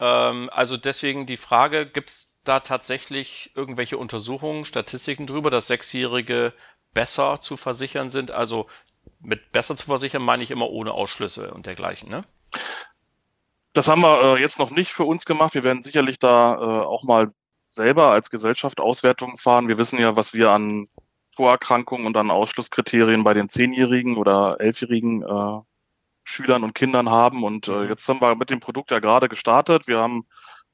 Ähm, 0.00 0.50
also 0.52 0.76
deswegen 0.76 1.24
die 1.24 1.36
Frage, 1.36 1.86
gibt's 1.86 2.32
da 2.42 2.58
tatsächlich 2.58 3.52
irgendwelche 3.54 3.96
Untersuchungen, 3.96 4.64
Statistiken 4.64 5.28
drüber, 5.28 5.50
dass 5.50 5.68
Sechsjährige 5.68 6.52
besser 6.94 7.40
zu 7.40 7.56
versichern 7.56 8.10
sind, 8.10 8.32
also 8.32 8.66
mit 9.20 9.52
besser 9.52 9.76
zu 9.76 9.86
versichern 9.86 10.22
meine 10.22 10.42
ich 10.42 10.50
immer 10.50 10.70
ohne 10.70 10.92
Ausschlüsse 10.92 11.52
und 11.52 11.66
dergleichen, 11.66 12.10
ne? 12.10 12.24
Das 13.72 13.86
haben 13.86 14.02
wir 14.02 14.36
äh, 14.36 14.40
jetzt 14.40 14.58
noch 14.58 14.70
nicht 14.70 14.90
für 14.90 15.04
uns 15.04 15.24
gemacht. 15.24 15.54
Wir 15.54 15.62
werden 15.62 15.82
sicherlich 15.82 16.18
da 16.18 16.54
äh, 16.54 16.84
auch 16.84 17.04
mal 17.04 17.28
selber 17.68 18.10
als 18.10 18.30
Gesellschaft 18.30 18.80
Auswertungen 18.80 19.36
fahren. 19.36 19.68
Wir 19.68 19.78
wissen 19.78 20.00
ja, 20.00 20.16
was 20.16 20.34
wir 20.34 20.50
an 20.50 20.88
Vorerkrankungen 21.32 22.06
und 22.06 22.16
an 22.16 22.32
Ausschlusskriterien 22.32 23.22
bei 23.22 23.32
den 23.32 23.48
zehnjährigen 23.48 24.16
oder 24.16 24.56
elfjährigen 24.58 25.22
äh, 25.22 25.60
Schülern 26.24 26.64
und 26.64 26.74
Kindern 26.74 27.10
haben. 27.10 27.44
Und 27.44 27.68
äh, 27.68 27.70
mhm. 27.70 27.88
jetzt 27.88 28.08
haben 28.08 28.20
wir 28.20 28.34
mit 28.34 28.50
dem 28.50 28.58
Produkt 28.58 28.90
ja 28.90 28.98
gerade 28.98 29.28
gestartet. 29.28 29.86
Wir 29.86 29.98
haben 29.98 30.26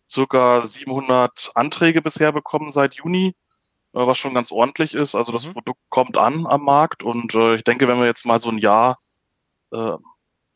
circa 0.09 0.63
700 0.63 1.51
Anträge 1.55 2.01
bisher 2.01 2.33
bekommen 2.33 2.73
seit 2.73 2.95
Juni 2.95 3.35
was 4.01 4.19
schon 4.19 4.35
ganz 4.35 4.53
ordentlich 4.53 4.95
ist. 4.95 5.15
Also 5.15 5.33
das 5.33 5.47
mhm. 5.47 5.55
Produkt 5.55 5.81
kommt 5.89 6.17
an 6.17 6.47
am 6.47 6.65
Markt 6.65 7.03
und 7.03 7.35
äh, 7.35 7.57
ich 7.57 7.65
denke, 7.65 7.89
wenn 7.89 7.99
wir 7.99 8.07
jetzt 8.07 8.27
mal 8.27 8.41
so 8.41 8.51
ein 8.51 8.59
Jahr 8.59 8.99
äh, 9.73 9.93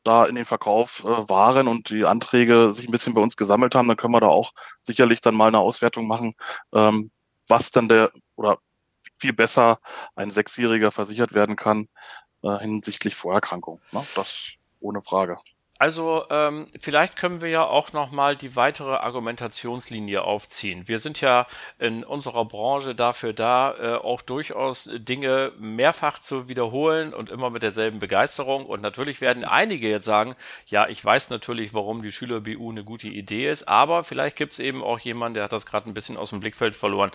da 0.05 0.25
in 0.25 0.35
den 0.35 0.45
Verkauf 0.45 1.05
äh, 1.05 1.29
waren 1.29 1.69
und 1.69 1.91
die 1.91 2.05
Anträge 2.05 2.73
sich 2.73 2.89
ein 2.89 2.93
bisschen 2.93 3.15
bei 3.15 3.21
uns 3.21 3.37
gesammelt 3.37 3.75
haben, 3.75 3.89
dann 3.89 3.97
können 3.97 4.15
wir 4.15 4.21
da 4.21 4.29
auch 4.29 4.53
sicherlich 4.81 5.21
dann 5.21 5.35
mal 5.35 5.49
eine 5.49 5.59
Auswertung 5.59 6.07
machen, 6.07 6.35
ähm, 6.73 7.11
was 7.49 7.71
dann 7.71 7.89
der 7.89 8.11
oder 8.37 8.59
viel 9.19 9.33
besser 9.33 9.79
ein 10.17 10.31
Sechsjähriger 10.31 10.91
versichert 10.91 11.35
werden 11.35 11.57
kann 11.57 11.89
äh, 12.43 12.59
hinsichtlich 12.59 13.15
Vorerkrankung. 13.15 13.81
Ne? 13.93 14.03
Das 14.15 14.55
ohne 14.81 15.03
Frage. 15.03 15.37
Also 15.81 16.27
ähm, 16.29 16.67
vielleicht 16.79 17.17
können 17.17 17.41
wir 17.41 17.49
ja 17.49 17.65
auch 17.65 17.95
noch 17.95 18.11
mal 18.11 18.37
die 18.37 18.55
weitere 18.55 18.97
Argumentationslinie 18.97 20.21
aufziehen. 20.21 20.87
Wir 20.89 20.99
sind 20.99 21.23
ja 21.23 21.47
in 21.79 22.05
unserer 22.05 22.45
Branche 22.45 22.95
dafür 22.95 23.33
da, 23.33 23.75
äh, 23.81 23.95
auch 23.95 24.21
durchaus 24.21 24.91
Dinge 24.93 25.53
mehrfach 25.59 26.19
zu 26.19 26.51
wiederholen 26.51 27.15
und 27.15 27.31
immer 27.31 27.49
mit 27.49 27.63
derselben 27.63 27.99
Begeisterung. 27.99 28.67
Und 28.67 28.83
natürlich 28.83 29.23
werden 29.23 29.43
einige 29.43 29.89
jetzt 29.89 30.05
sagen, 30.05 30.37
ja, 30.67 30.87
ich 30.87 31.03
weiß 31.03 31.31
natürlich, 31.31 31.73
warum 31.73 32.03
die 32.03 32.13
Schüler-BU 32.13 32.71
eine 32.71 32.85
gute 32.85 33.09
Idee 33.09 33.51
ist, 33.51 33.67
aber 33.67 34.03
vielleicht 34.03 34.37
gibt 34.37 34.53
es 34.53 34.59
eben 34.59 34.83
auch 34.83 34.99
jemanden, 34.99 35.37
der 35.37 35.45
hat 35.45 35.53
das 35.53 35.65
gerade 35.65 35.89
ein 35.89 35.95
bisschen 35.95 36.19
aus 36.19 36.29
dem 36.29 36.41
Blickfeld 36.41 36.77
verloren. 36.77 37.11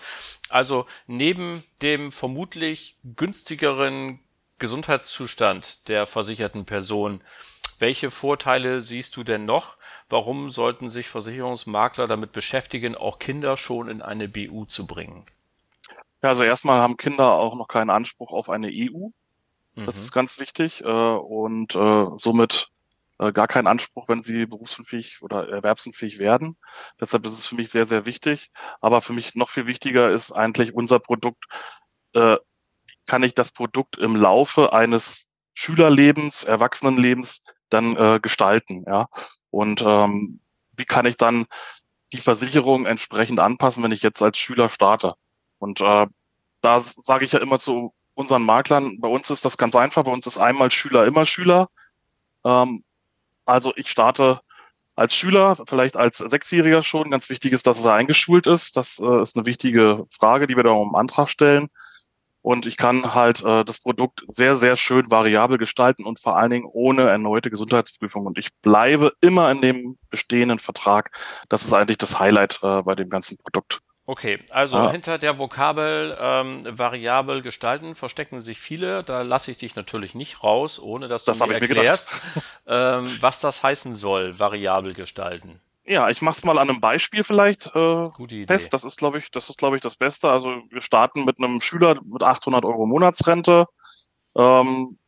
Also 0.48 0.86
neben 1.06 1.62
dem 1.82 2.10
vermutlich 2.10 2.96
günstigeren 3.14 4.18
Gesundheitszustand 4.58 5.88
der 5.88 6.08
versicherten 6.08 6.64
Person 6.64 7.22
welche 7.80 8.10
Vorteile 8.10 8.80
siehst 8.80 9.16
du 9.16 9.24
denn 9.24 9.44
noch? 9.44 9.76
Warum 10.08 10.50
sollten 10.50 10.88
sich 10.88 11.08
Versicherungsmakler 11.08 12.06
damit 12.06 12.32
beschäftigen, 12.32 12.94
auch 12.94 13.18
Kinder 13.18 13.56
schon 13.56 13.88
in 13.88 14.02
eine 14.02 14.28
BU 14.28 14.64
zu 14.66 14.86
bringen? 14.86 15.24
Ja, 16.22 16.30
also 16.30 16.42
erstmal 16.42 16.80
haben 16.80 16.96
Kinder 16.96 17.32
auch 17.32 17.54
noch 17.56 17.68
keinen 17.68 17.90
Anspruch 17.90 18.32
auf 18.32 18.48
eine 18.48 18.68
EU. 18.68 19.08
Das 19.74 19.96
mhm. 19.96 20.02
ist 20.02 20.12
ganz 20.12 20.40
wichtig. 20.40 20.82
Äh, 20.82 20.86
und 20.86 21.74
äh, 21.74 22.06
somit 22.16 22.68
äh, 23.18 23.32
gar 23.32 23.48
keinen 23.48 23.66
Anspruch, 23.66 24.08
wenn 24.08 24.22
sie 24.22 24.46
berufsunfähig 24.46 25.22
oder 25.22 25.48
erwerbsunfähig 25.48 26.18
werden. 26.18 26.56
Deshalb 27.00 27.26
ist 27.26 27.32
es 27.32 27.46
für 27.46 27.56
mich 27.56 27.70
sehr, 27.70 27.86
sehr 27.86 28.06
wichtig. 28.06 28.50
Aber 28.80 29.00
für 29.00 29.12
mich 29.12 29.34
noch 29.34 29.50
viel 29.50 29.66
wichtiger 29.66 30.10
ist 30.10 30.32
eigentlich 30.32 30.74
unser 30.74 30.98
Produkt. 30.98 31.44
Äh, 32.14 32.36
kann 33.06 33.22
ich 33.22 33.34
das 33.34 33.52
Produkt 33.52 33.98
im 33.98 34.16
Laufe 34.16 34.72
eines 34.72 35.28
Schülerlebens, 35.54 36.44
Erwachsenenlebens 36.44 37.42
dann 37.70 37.96
äh, 37.96 38.20
gestalten? 38.20 38.84
Ja? 38.86 39.08
Und 39.50 39.82
ähm, 39.84 40.40
wie 40.76 40.84
kann 40.84 41.06
ich 41.06 41.16
dann 41.16 41.46
die 42.12 42.20
Versicherung 42.20 42.86
entsprechend 42.86 43.40
anpassen, 43.40 43.82
wenn 43.82 43.92
ich 43.92 44.02
jetzt 44.02 44.22
als 44.22 44.38
Schüler 44.38 44.68
starte? 44.68 45.14
Und 45.58 45.80
äh, 45.80 46.06
da 46.60 46.80
sage 46.80 47.24
ich 47.24 47.32
ja 47.32 47.40
immer 47.40 47.58
zu 47.58 47.94
unseren 48.14 48.44
Maklern, 48.44 48.98
bei 49.00 49.08
uns 49.08 49.30
ist 49.30 49.44
das 49.44 49.58
ganz 49.58 49.76
einfach, 49.76 50.04
bei 50.04 50.10
uns 50.10 50.26
ist 50.26 50.38
einmal 50.38 50.70
Schüler 50.70 51.06
immer 51.06 51.26
Schüler. 51.26 51.68
Ähm, 52.44 52.82
also 53.44 53.72
ich 53.76 53.90
starte 53.90 54.40
als 54.96 55.14
Schüler, 55.14 55.54
vielleicht 55.66 55.96
als 55.96 56.18
Sechsjähriger 56.18 56.82
schon. 56.82 57.10
Ganz 57.10 57.28
wichtig 57.28 57.52
ist, 57.52 57.66
dass 57.66 57.84
er 57.84 57.92
eingeschult 57.92 58.46
ist. 58.46 58.76
Das 58.76 58.98
äh, 58.98 59.22
ist 59.22 59.36
eine 59.36 59.46
wichtige 59.46 60.06
Frage, 60.10 60.46
die 60.46 60.56
wir 60.56 60.62
da 60.64 60.70
im 60.70 60.94
Antrag 60.94 61.28
stellen. 61.28 61.68
Und 62.46 62.64
ich 62.64 62.76
kann 62.76 63.12
halt 63.12 63.42
äh, 63.42 63.64
das 63.64 63.80
Produkt 63.80 64.24
sehr, 64.28 64.54
sehr 64.54 64.76
schön 64.76 65.10
variabel 65.10 65.58
gestalten 65.58 66.04
und 66.04 66.20
vor 66.20 66.36
allen 66.36 66.52
Dingen 66.52 66.68
ohne 66.72 67.08
erneute 67.08 67.50
Gesundheitsprüfung. 67.50 68.24
Und 68.24 68.38
ich 68.38 68.54
bleibe 68.62 69.14
immer 69.20 69.50
in 69.50 69.60
dem 69.62 69.98
bestehenden 70.10 70.60
Vertrag. 70.60 71.10
Das 71.48 71.64
ist 71.64 71.72
eigentlich 71.72 71.98
das 71.98 72.20
Highlight 72.20 72.60
äh, 72.62 72.82
bei 72.82 72.94
dem 72.94 73.10
ganzen 73.10 73.36
Produkt. 73.36 73.80
Okay, 74.04 74.38
also 74.52 74.76
ja. 74.76 74.92
hinter 74.92 75.18
der 75.18 75.40
Vokabel 75.40 76.16
ähm, 76.20 76.60
variabel 76.64 77.42
gestalten 77.42 77.96
verstecken 77.96 78.38
sich 78.38 78.60
viele. 78.60 79.02
Da 79.02 79.22
lasse 79.22 79.50
ich 79.50 79.56
dich 79.56 79.74
natürlich 79.74 80.14
nicht 80.14 80.44
raus, 80.44 80.78
ohne 80.78 81.08
dass 81.08 81.24
du 81.24 81.32
das 81.32 81.40
mir 81.40 81.54
erklärst, 81.54 82.14
ähm, 82.68 83.10
was 83.18 83.40
das 83.40 83.64
heißen 83.64 83.96
soll, 83.96 84.38
variabel 84.38 84.94
gestalten. 84.94 85.60
Ja, 85.86 86.10
ich 86.10 86.20
mache 86.20 86.36
es 86.36 86.44
mal 86.44 86.58
an 86.58 86.68
einem 86.68 86.80
Beispiel 86.80 87.22
vielleicht 87.22 87.66
äh, 87.68 88.04
Gute 88.14 88.34
Idee. 88.34 88.46
fest. 88.46 88.72
Das 88.72 88.84
ist, 88.84 88.98
glaube 88.98 89.18
ich, 89.18 89.30
das 89.30 89.48
ist, 89.48 89.58
glaube 89.58 89.76
ich, 89.76 89.82
das 89.82 89.96
Beste. 89.96 90.28
Also 90.28 90.62
wir 90.68 90.80
starten 90.80 91.24
mit 91.24 91.38
einem 91.38 91.60
Schüler 91.60 92.00
mit 92.04 92.22
800 92.22 92.64
Euro 92.64 92.86
Monatsrente. 92.86 93.66
Ähm, 94.34 94.98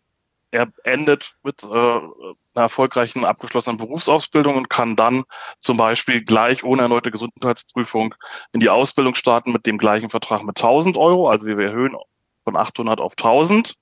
er 0.51 0.73
endet 0.85 1.35
mit 1.43 1.65
äh, 1.65 1.67
einer 1.67 2.33
erfolgreichen 2.55 3.25
abgeschlossenen 3.25 3.77
Berufsausbildung 3.77 4.57
und 4.57 4.71
kann 4.71 4.95
dann 4.95 5.25
zum 5.59 5.77
Beispiel 5.77 6.25
gleich 6.25 6.65
ohne 6.65 6.83
erneute 6.83 7.11
Gesundheitsprüfung 7.11 8.15
in 8.53 8.61
die 8.61 8.71
Ausbildung 8.71 9.15
starten 9.15 9.53
mit 9.53 9.67
dem 9.67 9.79
gleichen 9.79 10.09
Vertrag 10.11 10.45
mit 10.45 10.59
1000 10.59 10.97
Euro. 10.97 11.29
Also 11.29 11.47
wir 11.47 11.59
erhöhen 11.59 11.97
von 12.39 12.57
800 12.57 13.01
auf 13.01 13.13
1000. 13.13 13.75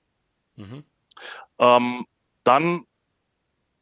Mhm. 0.55 0.83
Ähm, 1.59 2.05
dann 2.43 2.86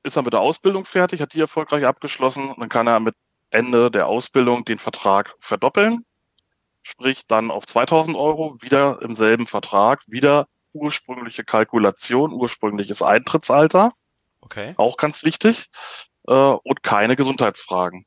ist 0.05 0.15
er 0.15 0.23
mit 0.23 0.33
der 0.33 0.41
Ausbildung 0.41 0.85
fertig, 0.85 1.21
hat 1.21 1.33
die 1.33 1.39
erfolgreich 1.39 1.85
abgeschlossen, 1.85 2.53
dann 2.57 2.69
kann 2.69 2.87
er 2.87 2.99
mit 2.99 3.15
Ende 3.49 3.91
der 3.91 4.07
Ausbildung 4.07 4.65
den 4.65 4.79
Vertrag 4.79 5.35
verdoppeln, 5.39 6.05
sprich 6.81 7.25
dann 7.27 7.51
auf 7.51 7.65
2000 7.65 8.15
Euro, 8.15 8.57
wieder 8.61 9.01
im 9.01 9.15
selben 9.15 9.47
Vertrag, 9.47 10.01
wieder 10.07 10.47
ursprüngliche 10.73 11.43
Kalkulation, 11.43 12.33
ursprüngliches 12.33 13.01
Eintrittsalter. 13.01 13.93
Okay. 14.41 14.73
Auch 14.77 14.97
ganz 14.97 15.23
wichtig. 15.23 15.67
Äh, 16.27 16.33
und 16.33 16.83
keine 16.83 17.15
Gesundheitsfragen. 17.15 18.05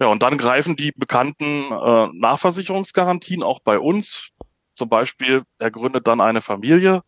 Ja, 0.00 0.08
und 0.08 0.22
dann 0.22 0.36
greifen 0.36 0.76
die 0.76 0.92
bekannten 0.92 1.70
äh, 1.70 2.08
Nachversicherungsgarantien 2.12 3.42
auch 3.42 3.60
bei 3.60 3.78
uns. 3.78 4.30
Zum 4.74 4.88
Beispiel, 4.88 5.44
er 5.58 5.70
gründet 5.70 6.06
dann 6.06 6.20
eine 6.20 6.40
Familie 6.40 7.02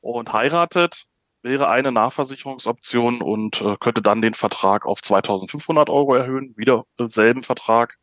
und 0.00 0.32
heiratet 0.32 1.06
wäre 1.42 1.68
eine 1.68 1.92
Nachversicherungsoption 1.92 3.20
und 3.20 3.60
äh, 3.60 3.76
könnte 3.78 4.02
dann 4.02 4.22
den 4.22 4.34
Vertrag 4.34 4.86
auf 4.86 5.02
2500 5.02 5.90
Euro 5.90 6.14
erhöhen, 6.14 6.56
wieder 6.56 6.84
selben 6.98 7.42
Vertrag. 7.42 7.98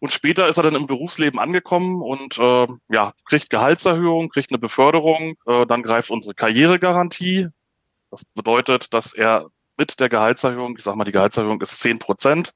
Und 0.00 0.12
später 0.12 0.46
ist 0.46 0.58
er 0.58 0.62
dann 0.62 0.76
im 0.76 0.86
Berufsleben 0.86 1.40
angekommen 1.40 2.02
und 2.02 2.38
äh, 2.38 2.68
ja, 2.88 3.12
kriegt 3.24 3.50
Gehaltserhöhung, 3.50 4.28
kriegt 4.28 4.50
eine 4.50 4.58
Beförderung, 4.58 5.34
äh, 5.46 5.66
dann 5.66 5.82
greift 5.82 6.10
unsere 6.10 6.34
Karrieregarantie. 6.34 7.48
Das 8.10 8.24
bedeutet, 8.24 8.94
dass 8.94 9.12
er 9.12 9.48
mit 9.76 9.98
der 9.98 10.08
Gehaltserhöhung, 10.08 10.76
ich 10.76 10.84
sag 10.84 10.94
mal, 10.96 11.04
die 11.04 11.12
Gehaltserhöhung 11.12 11.60
ist 11.60 11.80
10 11.80 11.98
Prozent, 11.98 12.54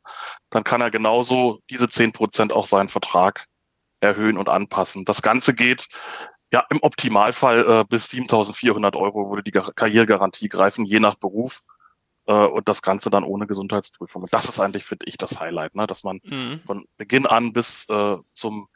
dann 0.50 0.64
kann 0.64 0.80
er 0.80 0.90
genauso 0.90 1.60
diese 1.68 1.88
10 1.88 2.12
Prozent 2.12 2.52
auch 2.52 2.66
seinen 2.66 2.88
Vertrag 2.88 3.46
erhöhen 4.00 4.36
und 4.36 4.48
anpassen. 4.48 5.04
Das 5.04 5.22
Ganze 5.22 5.54
geht 5.54 5.88
ja, 6.52 6.64
im 6.68 6.82
Optimalfall 6.82 7.80
äh, 7.80 7.84
bis 7.88 8.06
7.400 8.10 8.96
Euro 8.96 9.30
würde 9.30 9.42
die 9.42 9.52
Karrieregarantie 9.52 10.48
greifen, 10.48 10.84
je 10.84 11.00
nach 11.00 11.14
Beruf. 11.14 11.62
Äh, 12.26 12.32
und 12.32 12.68
das 12.68 12.82
Ganze 12.82 13.10
dann 13.10 13.24
ohne 13.24 13.46
Gesundheitsprüfung. 13.46 14.22
Und 14.22 14.34
das 14.34 14.48
ist 14.48 14.60
eigentlich, 14.60 14.84
finde 14.84 15.06
ich, 15.06 15.16
das 15.16 15.40
Highlight, 15.40 15.74
ne? 15.74 15.86
dass 15.86 16.04
man 16.04 16.20
mhm. 16.22 16.60
von 16.66 16.86
Beginn 16.96 17.26
an 17.26 17.52
bis 17.52 17.88
äh, 17.88 18.18
zum 18.34 18.68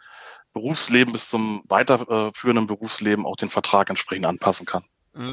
Berufsleben, 0.52 1.12
bis 1.12 1.28
zum 1.28 1.62
weiterführenden 1.68 2.66
Berufsleben 2.66 3.26
auch 3.26 3.37
den 3.37 3.50
Vertrag 3.50 3.90
entsprechend 3.90 4.25
anpassen 4.25 4.64
kann. 4.64 4.85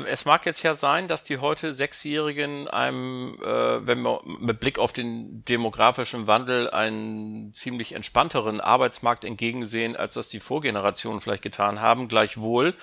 Es 0.06 0.24
mag 0.24 0.46
jetzt 0.46 0.64
ja 0.64 0.76
sein, 0.76 1.10
dass 1.10 1.26
die 1.26 1.40
heute 1.40 1.74
Sechsjährigen 1.74 2.70
einem, 2.70 3.38
äh, 3.44 3.86
wenn 3.86 4.02
wir 4.02 4.22
mit 4.24 4.62
Blick 4.62 4.80
auf 4.80 4.94
den 4.94 5.44
demografischen 5.44 6.26
Wandel 6.26 6.70
einen 6.70 7.54
ziemlich 7.54 7.92
entspannteren 7.92 8.62
Arbeitsmarkt 8.62 9.26
entgegensehen, 9.26 9.98
als 9.98 10.14
das 10.14 10.30
die 10.30 10.40
Vorgenerationen 10.40 11.20
vielleicht 11.20 11.44
getan 11.44 11.82
haben. 11.82 12.08
Gleichwohl 12.08 12.76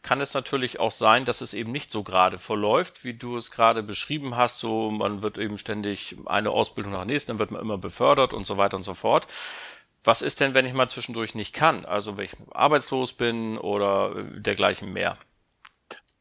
kann 0.00 0.22
es 0.22 0.32
natürlich 0.32 0.80
auch 0.80 0.92
sein, 0.92 1.26
dass 1.26 1.42
es 1.42 1.52
eben 1.52 1.72
nicht 1.72 1.90
so 1.90 2.02
gerade 2.02 2.38
verläuft, 2.38 3.04
wie 3.04 3.14
du 3.14 3.36
es 3.36 3.50
gerade 3.50 3.82
beschrieben 3.82 4.36
hast. 4.36 4.58
So, 4.58 4.90
man 4.90 5.20
wird 5.20 5.36
eben 5.36 5.58
ständig 5.58 6.16
eine 6.24 6.50
Ausbildung 6.52 6.92
nach 6.92 7.04
nächsten, 7.04 7.32
dann 7.32 7.38
wird 7.38 7.50
man 7.50 7.60
immer 7.60 7.76
befördert 7.76 8.32
und 8.32 8.46
so 8.46 8.56
weiter 8.56 8.78
und 8.78 8.82
so 8.82 8.94
fort. 8.94 9.26
Was 10.04 10.22
ist 10.22 10.40
denn, 10.40 10.54
wenn 10.54 10.64
ich 10.64 10.72
mal 10.72 10.88
zwischendurch 10.88 11.34
nicht 11.34 11.54
kann? 11.54 11.84
Also 11.84 12.16
wenn 12.16 12.24
ich 12.24 12.36
arbeitslos 12.52 13.12
bin 13.12 13.58
oder 13.58 14.14
dergleichen 14.36 14.90
mehr? 14.92 15.18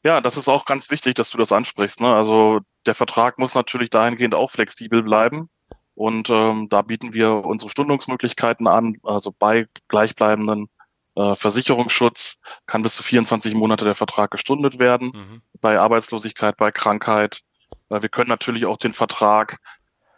Ja, 0.05 0.21
das 0.21 0.37
ist 0.37 0.47
auch 0.47 0.65
ganz 0.65 0.91
wichtig, 0.91 1.15
dass 1.15 1.31
du 1.31 1.39
das 1.39 1.51
ansprichst. 1.51 1.99
Ne? 1.99 2.13
Also 2.13 2.59
der 2.85 2.93
Vertrag 2.93 3.39
muss 3.39 3.55
natürlich 3.55 3.89
dahingehend 3.89 4.35
auch 4.35 4.51
flexibel 4.51 5.01
bleiben. 5.01 5.49
Und 5.95 6.29
ähm, 6.29 6.69
da 6.69 6.83
bieten 6.83 7.13
wir 7.13 7.43
unsere 7.43 7.71
Stundungsmöglichkeiten 7.71 8.67
an. 8.67 8.97
Also 9.01 9.33
bei 9.37 9.67
gleichbleibenden 9.87 10.69
äh, 11.15 11.33
Versicherungsschutz 11.33 12.39
kann 12.67 12.83
bis 12.83 12.95
zu 12.95 13.01
24 13.01 13.55
Monate 13.55 13.83
der 13.83 13.95
Vertrag 13.95 14.29
gestundet 14.29 14.77
werden. 14.77 15.07
Mhm. 15.07 15.41
Bei 15.59 15.79
Arbeitslosigkeit, 15.79 16.55
bei 16.55 16.71
Krankheit. 16.71 17.41
Äh, 17.89 18.03
wir 18.03 18.09
können 18.09 18.29
natürlich 18.29 18.67
auch 18.67 18.77
den 18.77 18.93
Vertrag 18.93 19.57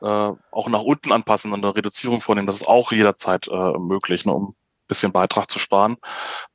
äh, 0.01 0.05
auch 0.05 0.67
nach 0.67 0.81
unten 0.81 1.13
anpassen 1.13 1.53
und 1.53 1.63
eine 1.63 1.73
Reduzierung 1.73 2.19
vornehmen. 2.19 2.47
Das 2.47 2.57
ist 2.57 2.67
auch 2.67 2.91
jederzeit 2.91 3.47
äh, 3.47 3.77
möglich, 3.77 4.25
ne, 4.25 4.33
um 4.33 4.53
bisschen 4.89 5.13
Beitrag 5.13 5.49
zu 5.49 5.59
sparen. 5.59 5.95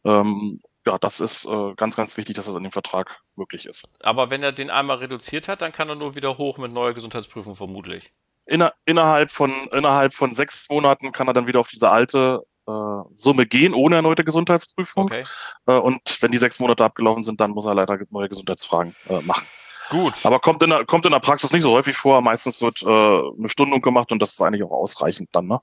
Ähm, 0.04 0.60
ja, 0.86 0.98
das 0.98 1.20
ist 1.20 1.44
äh, 1.44 1.74
ganz, 1.76 1.96
ganz 1.96 2.16
wichtig, 2.16 2.36
dass 2.36 2.46
das 2.46 2.56
in 2.56 2.62
dem 2.62 2.72
Vertrag 2.72 3.20
möglich 3.36 3.66
ist. 3.66 3.84
Aber 4.00 4.30
wenn 4.30 4.42
er 4.42 4.52
den 4.52 4.70
einmal 4.70 4.98
reduziert 4.98 5.48
hat, 5.48 5.62
dann 5.62 5.72
kann 5.72 5.88
er 5.88 5.94
nur 5.94 6.16
wieder 6.16 6.38
hoch 6.38 6.58
mit 6.58 6.72
neuer 6.72 6.92
Gesundheitsprüfung 6.92 7.54
vermutlich. 7.54 8.12
Inner, 8.46 8.72
innerhalb 8.84 9.30
von 9.30 9.68
innerhalb 9.68 10.14
von 10.14 10.34
sechs 10.34 10.66
Monaten 10.68 11.12
kann 11.12 11.28
er 11.28 11.32
dann 11.32 11.46
wieder 11.46 11.60
auf 11.60 11.68
diese 11.68 11.90
alte 11.90 12.44
äh, 12.66 12.72
Summe 13.14 13.46
gehen, 13.46 13.74
ohne 13.74 13.96
erneute 13.96 14.24
Gesundheitsprüfung. 14.24 15.04
Okay. 15.04 15.24
Äh, 15.66 15.74
und 15.74 16.00
wenn 16.20 16.32
die 16.32 16.38
sechs 16.38 16.58
Monate 16.58 16.84
abgelaufen 16.84 17.22
sind, 17.22 17.40
dann 17.40 17.52
muss 17.52 17.66
er 17.66 17.74
leider 17.74 17.98
neue 18.10 18.28
Gesundheitsfragen 18.28 18.96
äh, 19.08 19.20
machen. 19.20 19.46
Gut. 19.90 20.14
Aber 20.24 20.40
kommt 20.40 20.62
in, 20.62 20.70
der, 20.70 20.84
kommt 20.84 21.04
in 21.06 21.12
der 21.12 21.20
Praxis 21.20 21.52
nicht 21.52 21.62
so 21.62 21.72
häufig 21.72 21.96
vor. 21.96 22.20
Meistens 22.22 22.62
wird 22.62 22.82
äh, 22.82 22.86
eine 22.86 23.48
Stundung 23.48 23.82
gemacht 23.82 24.10
und 24.10 24.20
das 24.20 24.32
ist 24.32 24.40
eigentlich 24.40 24.62
auch 24.62 24.70
ausreichend 24.70 25.28
dann, 25.32 25.46
ne? 25.46 25.60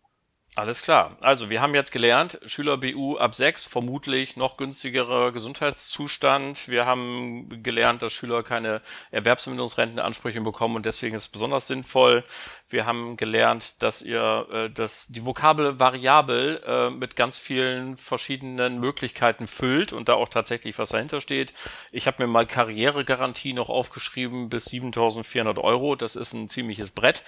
Alles 0.59 0.81
klar. 0.81 1.15
Also 1.21 1.49
wir 1.49 1.61
haben 1.61 1.73
jetzt 1.73 1.93
gelernt, 1.93 2.37
Schüler 2.43 2.75
BU 2.75 3.17
ab 3.17 3.33
6, 3.33 3.63
vermutlich 3.63 4.35
noch 4.35 4.57
günstigerer 4.57 5.31
Gesundheitszustand. 5.31 6.67
Wir 6.67 6.85
haben 6.85 7.63
gelernt, 7.63 8.01
dass 8.01 8.11
Schüler 8.11 8.43
keine 8.43 8.81
Erwerbsminderungsrentenansprüche 9.11 10.41
bekommen 10.41 10.75
und 10.75 10.85
deswegen 10.85 11.15
ist 11.15 11.21
es 11.21 11.27
besonders 11.29 11.67
sinnvoll. 11.67 12.25
Wir 12.67 12.85
haben 12.85 13.15
gelernt, 13.15 13.75
dass 13.79 14.01
ihr 14.01 14.47
äh, 14.51 14.69
dass 14.69 15.07
die 15.07 15.25
Vokabel 15.25 15.79
variabel 15.79 16.61
äh, 16.67 16.89
mit 16.89 17.15
ganz 17.15 17.37
vielen 17.37 17.95
verschiedenen 17.95 18.81
Möglichkeiten 18.81 19.47
füllt 19.47 19.93
und 19.93 20.09
da 20.09 20.15
auch 20.15 20.27
tatsächlich 20.27 20.77
was 20.77 20.89
dahinter 20.89 21.21
steht. 21.21 21.53
Ich 21.93 22.05
habe 22.05 22.21
mir 22.21 22.27
mal 22.27 22.45
Karrieregarantie 22.45 23.53
noch 23.53 23.69
aufgeschrieben 23.69 24.49
bis 24.49 24.67
7.400 24.67 25.57
Euro. 25.57 25.95
Das 25.95 26.17
ist 26.17 26.33
ein 26.33 26.49
ziemliches 26.49 26.91
Brett, 26.91 27.23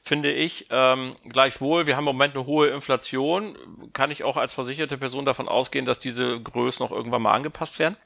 finde 0.00 0.32
ich. 0.32 0.68
Ähm, 0.70 1.14
gleichwohl, 1.28 1.88
wir 1.88 1.96
haben 1.96 2.06
im 2.06 2.14
Moment 2.14 2.36
eine 2.36 2.46
hohe 2.46 2.75
Inflation. 2.76 3.56
Kann 3.92 4.10
ich 4.10 4.24
auch 4.24 4.36
als 4.36 4.54
versicherte 4.54 4.98
Person 4.98 5.24
davon 5.24 5.48
ausgehen, 5.48 5.86
dass 5.86 6.00
diese 6.00 6.40
Größen 6.40 6.84
noch 6.84 6.92
irgendwann 6.92 7.22
mal 7.22 7.32
angepasst 7.32 7.78
werden? 7.78 7.96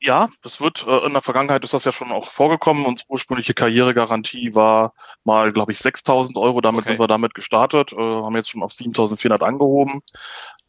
Ja, 0.00 0.28
das 0.42 0.60
wird 0.60 0.86
äh, 0.86 1.06
in 1.06 1.12
der 1.12 1.22
Vergangenheit 1.22 1.64
ist 1.64 1.74
das 1.74 1.84
ja 1.84 1.90
schon 1.90 2.12
auch 2.12 2.30
vorgekommen. 2.30 2.86
Unsere 2.86 3.10
ursprüngliche 3.10 3.52
Karrieregarantie 3.52 4.54
war 4.54 4.94
mal, 5.24 5.52
glaube 5.52 5.72
ich, 5.72 5.78
6.000 5.78 6.40
Euro. 6.40 6.60
Damit 6.60 6.82
okay. 6.82 6.90
sind 6.90 7.00
wir 7.00 7.08
damit 7.08 7.34
gestartet, 7.34 7.92
äh, 7.92 7.96
haben 7.96 8.36
jetzt 8.36 8.50
schon 8.50 8.62
auf 8.62 8.72
7.400 8.72 9.42
angehoben. 9.42 10.02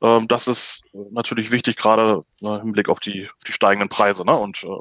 Ähm, 0.02 0.28
das 0.28 0.48
ist 0.48 0.84
natürlich 1.12 1.52
wichtig, 1.52 1.78
gerade 1.78 2.24
äh, 2.42 2.60
im 2.62 2.72
Blick 2.72 2.90
auf 2.90 3.00
die, 3.00 3.28
auf 3.28 3.44
die 3.46 3.54
steigenden 3.54 3.90
Preise. 3.90 4.26
Ne? 4.26 4.36
Und 4.36 4.64
äh, 4.64 4.78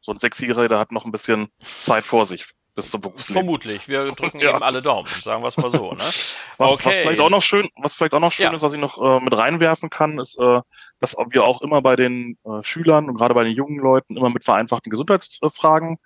so 0.00 0.12
ein 0.12 0.18
Sechsjähriger, 0.18 0.68
der 0.68 0.78
hat 0.80 0.90
noch 0.90 1.04
ein 1.04 1.12
bisschen 1.12 1.48
Zeit 1.60 2.02
vor 2.04 2.24
sich 2.24 2.46
bis 2.74 2.90
zum 2.90 3.00
Berufsleben. 3.00 3.42
Vermutlich. 3.42 3.88
Wir 3.88 4.12
drücken 4.12 4.38
ja. 4.40 4.50
eben 4.50 4.62
alle 4.62 4.82
Daumen, 4.82 5.06
sagen 5.06 5.42
wir 5.42 5.48
es 5.48 5.56
mal 5.56 5.70
so. 5.70 5.92
Ne? 5.92 5.98
was, 5.98 6.36
okay. 6.58 6.84
was 6.84 6.96
vielleicht 6.96 7.20
auch 7.20 7.30
noch 7.30 7.42
schön, 7.42 7.68
was 7.76 7.94
vielleicht 7.94 8.14
auch 8.14 8.20
noch 8.20 8.32
schön 8.32 8.46
ja. 8.46 8.54
ist, 8.54 8.62
was 8.62 8.72
ich 8.72 8.80
noch 8.80 8.98
äh, 9.00 9.20
mit 9.20 9.36
reinwerfen 9.36 9.90
kann, 9.90 10.18
ist, 10.18 10.38
äh, 10.38 10.60
dass 11.00 11.16
wir 11.30 11.44
auch 11.44 11.62
immer 11.62 11.82
bei 11.82 11.96
den 11.96 12.36
äh, 12.44 12.62
Schülern 12.62 13.08
und 13.08 13.16
gerade 13.16 13.34
bei 13.34 13.44
den 13.44 13.54
jungen 13.54 13.78
Leuten 13.78 14.16
immer 14.16 14.30
mit 14.30 14.44
vereinfachten 14.44 14.90
Gesundheitsfragen 14.90 15.98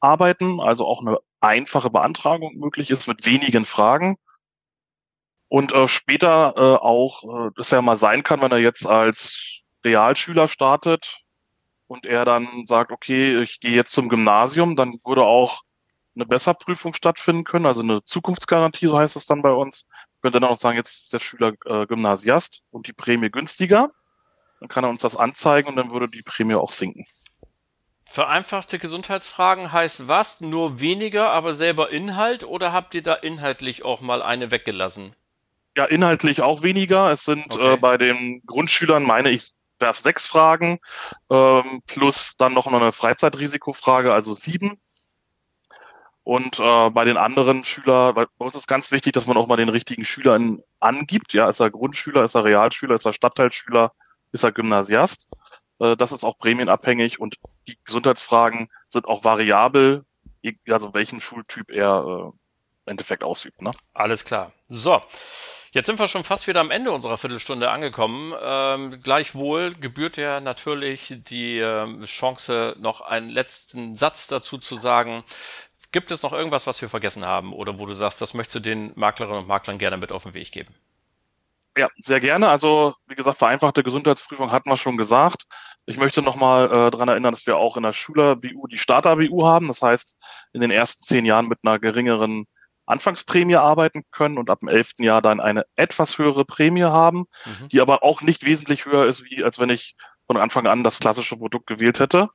arbeiten, 0.00 0.60
also 0.60 0.86
auch 0.86 1.00
eine 1.00 1.18
einfache 1.40 1.90
Beantragung 1.90 2.56
möglich 2.56 2.90
ist 2.90 3.06
mit 3.08 3.26
wenigen 3.26 3.64
Fragen. 3.64 4.16
Und 5.48 5.74
äh, 5.74 5.86
später 5.86 6.54
äh, 6.56 6.76
auch, 6.76 7.24
äh, 7.24 7.50
das 7.56 7.70
ja 7.70 7.82
mal 7.82 7.96
sein 7.96 8.22
kann, 8.22 8.40
wenn 8.40 8.52
er 8.52 8.58
jetzt 8.58 8.86
als 8.86 9.60
Realschüler 9.84 10.48
startet 10.48 11.20
und 11.88 12.06
er 12.06 12.24
dann 12.24 12.64
sagt, 12.66 12.90
okay, 12.90 13.40
ich 13.42 13.60
gehe 13.60 13.74
jetzt 13.74 13.92
zum 13.92 14.08
Gymnasium, 14.08 14.76
dann 14.76 14.92
würde 15.04 15.24
auch 15.24 15.60
eine 16.14 16.26
Besserprüfung 16.26 16.94
stattfinden 16.94 17.44
können, 17.44 17.66
also 17.66 17.82
eine 17.82 18.04
Zukunftsgarantie, 18.04 18.86
so 18.86 18.98
heißt 18.98 19.16
es 19.16 19.26
dann 19.26 19.42
bei 19.42 19.52
uns. 19.52 19.86
Könnte 20.20 20.40
dann 20.40 20.48
auch 20.48 20.56
sagen, 20.56 20.76
jetzt 20.76 21.04
ist 21.04 21.12
der 21.12 21.20
Schüler 21.20 21.52
äh, 21.64 21.86
Gymnasiast 21.86 22.62
und 22.70 22.86
die 22.86 22.92
Prämie 22.92 23.30
günstiger. 23.30 23.90
Dann 24.60 24.68
kann 24.68 24.84
er 24.84 24.90
uns 24.90 25.02
das 25.02 25.16
anzeigen 25.16 25.68
und 25.68 25.76
dann 25.76 25.90
würde 25.90 26.08
die 26.08 26.22
Prämie 26.22 26.54
auch 26.54 26.70
sinken. 26.70 27.04
Vereinfachte 28.04 28.78
Gesundheitsfragen 28.78 29.72
heißt 29.72 30.06
was? 30.06 30.40
Nur 30.40 30.80
weniger, 30.80 31.30
aber 31.30 31.54
selber 31.54 31.90
Inhalt 31.90 32.44
oder 32.44 32.72
habt 32.72 32.94
ihr 32.94 33.02
da 33.02 33.14
inhaltlich 33.14 33.84
auch 33.84 34.00
mal 34.00 34.22
eine 34.22 34.50
weggelassen? 34.50 35.16
Ja, 35.76 35.86
inhaltlich 35.86 36.42
auch 36.42 36.62
weniger. 36.62 37.10
Es 37.10 37.24
sind 37.24 37.54
okay. 37.54 37.74
äh, 37.74 37.76
bei 37.78 37.96
den 37.96 38.42
Grundschülern, 38.44 39.02
meine 39.02 39.30
ich, 39.30 39.52
darf 39.78 39.98
sechs 39.98 40.26
Fragen 40.26 40.78
ähm, 41.30 41.82
plus 41.86 42.36
dann 42.36 42.52
noch 42.52 42.66
eine 42.66 42.92
Freizeitrisikofrage, 42.92 44.12
also 44.12 44.32
sieben. 44.32 44.78
Und 46.24 46.60
äh, 46.60 46.90
bei 46.90 47.04
den 47.04 47.16
anderen 47.16 47.64
Schülern, 47.64 48.14
bei 48.14 48.26
uns 48.38 48.54
ist 48.54 48.68
ganz 48.68 48.92
wichtig, 48.92 49.12
dass 49.12 49.26
man 49.26 49.36
auch 49.36 49.48
mal 49.48 49.56
den 49.56 49.68
richtigen 49.68 50.04
Schüler 50.04 50.38
angibt. 50.78 51.32
Ja, 51.32 51.48
ist 51.48 51.60
er 51.60 51.70
Grundschüler, 51.70 52.22
ist 52.22 52.36
er 52.36 52.44
Realschüler, 52.44 52.94
ist 52.94 53.06
er 53.06 53.12
Stadtteilschüler, 53.12 53.92
ist 54.30 54.44
er 54.44 54.52
Gymnasiast. 54.52 55.28
Äh, 55.80 55.96
das 55.96 56.12
ist 56.12 56.24
auch 56.24 56.38
prämienabhängig 56.38 57.18
und 57.18 57.36
die 57.66 57.76
Gesundheitsfragen 57.84 58.70
sind 58.88 59.06
auch 59.06 59.24
variabel, 59.24 60.04
also 60.70 60.94
welchen 60.94 61.20
Schultyp 61.20 61.70
er 61.70 62.04
äh, 62.06 62.22
im 62.86 62.90
Endeffekt 62.90 63.24
ausübt. 63.24 63.60
Ne? 63.60 63.72
Alles 63.92 64.24
klar. 64.24 64.52
So. 64.68 65.02
Jetzt 65.74 65.86
sind 65.86 65.98
wir 65.98 66.06
schon 66.06 66.22
fast 66.22 66.46
wieder 66.48 66.60
am 66.60 66.70
Ende 66.70 66.92
unserer 66.92 67.16
Viertelstunde 67.16 67.70
angekommen. 67.70 68.34
Ähm, 68.42 69.00
gleichwohl 69.02 69.72
gebührt 69.72 70.18
ja 70.18 70.40
natürlich 70.40 71.14
die 71.26 71.60
äh, 71.60 72.04
Chance, 72.04 72.76
noch 72.78 73.00
einen 73.00 73.30
letzten 73.30 73.96
Satz 73.96 74.26
dazu 74.26 74.58
zu 74.58 74.76
sagen. 74.76 75.24
Gibt 75.92 76.10
es 76.10 76.22
noch 76.22 76.32
irgendwas, 76.32 76.66
was 76.66 76.80
wir 76.80 76.88
vergessen 76.88 77.24
haben 77.24 77.52
oder 77.52 77.78
wo 77.78 77.86
du 77.86 77.92
sagst, 77.92 78.20
das 78.22 78.34
möchtest 78.34 78.56
du 78.56 78.60
den 78.60 78.92
Maklerinnen 78.96 79.40
und 79.40 79.48
Maklern 79.48 79.78
gerne 79.78 79.98
mit 79.98 80.10
auf 80.10 80.22
den 80.22 80.34
Weg 80.34 80.50
geben? 80.50 80.74
Ja, 81.76 81.88
sehr 82.02 82.20
gerne. 82.20 82.48
Also, 82.48 82.94
wie 83.06 83.14
gesagt, 83.14 83.38
vereinfachte 83.38 83.82
Gesundheitsprüfung 83.82 84.52
hatten 84.52 84.68
wir 84.68 84.76
schon 84.76 84.96
gesagt. 84.96 85.44
Ich 85.86 85.96
möchte 85.96 86.22
nochmal 86.22 86.66
äh, 86.66 86.90
daran 86.90 87.08
erinnern, 87.08 87.32
dass 87.32 87.46
wir 87.46 87.56
auch 87.56 87.76
in 87.76 87.82
der 87.82 87.92
Schüler-BU 87.92 88.66
die 88.68 88.78
Starter-BU 88.78 89.44
haben. 89.44 89.68
Das 89.68 89.82
heißt, 89.82 90.16
in 90.52 90.60
den 90.60 90.70
ersten 90.70 91.04
zehn 91.04 91.24
Jahren 91.24 91.48
mit 91.48 91.60
einer 91.62 91.78
geringeren 91.78 92.46
Anfangsprämie 92.86 93.56
arbeiten 93.56 94.04
können 94.10 94.38
und 94.38 94.50
ab 94.50 94.60
dem 94.60 94.68
elften 94.68 95.02
Jahr 95.02 95.22
dann 95.22 95.40
eine 95.40 95.64
etwas 95.76 96.18
höhere 96.18 96.44
Prämie 96.44 96.84
haben, 96.84 97.26
mhm. 97.44 97.68
die 97.68 97.80
aber 97.80 98.02
auch 98.02 98.22
nicht 98.22 98.44
wesentlich 98.44 98.86
höher 98.86 99.06
ist, 99.06 99.24
wie 99.24 99.42
als 99.42 99.58
wenn 99.58 99.70
ich 99.70 99.94
von 100.26 100.36
Anfang 100.36 100.66
an 100.66 100.84
das 100.84 101.00
klassische 101.00 101.36
Produkt 101.36 101.66
gewählt 101.66 102.00
hätte. 102.00 102.28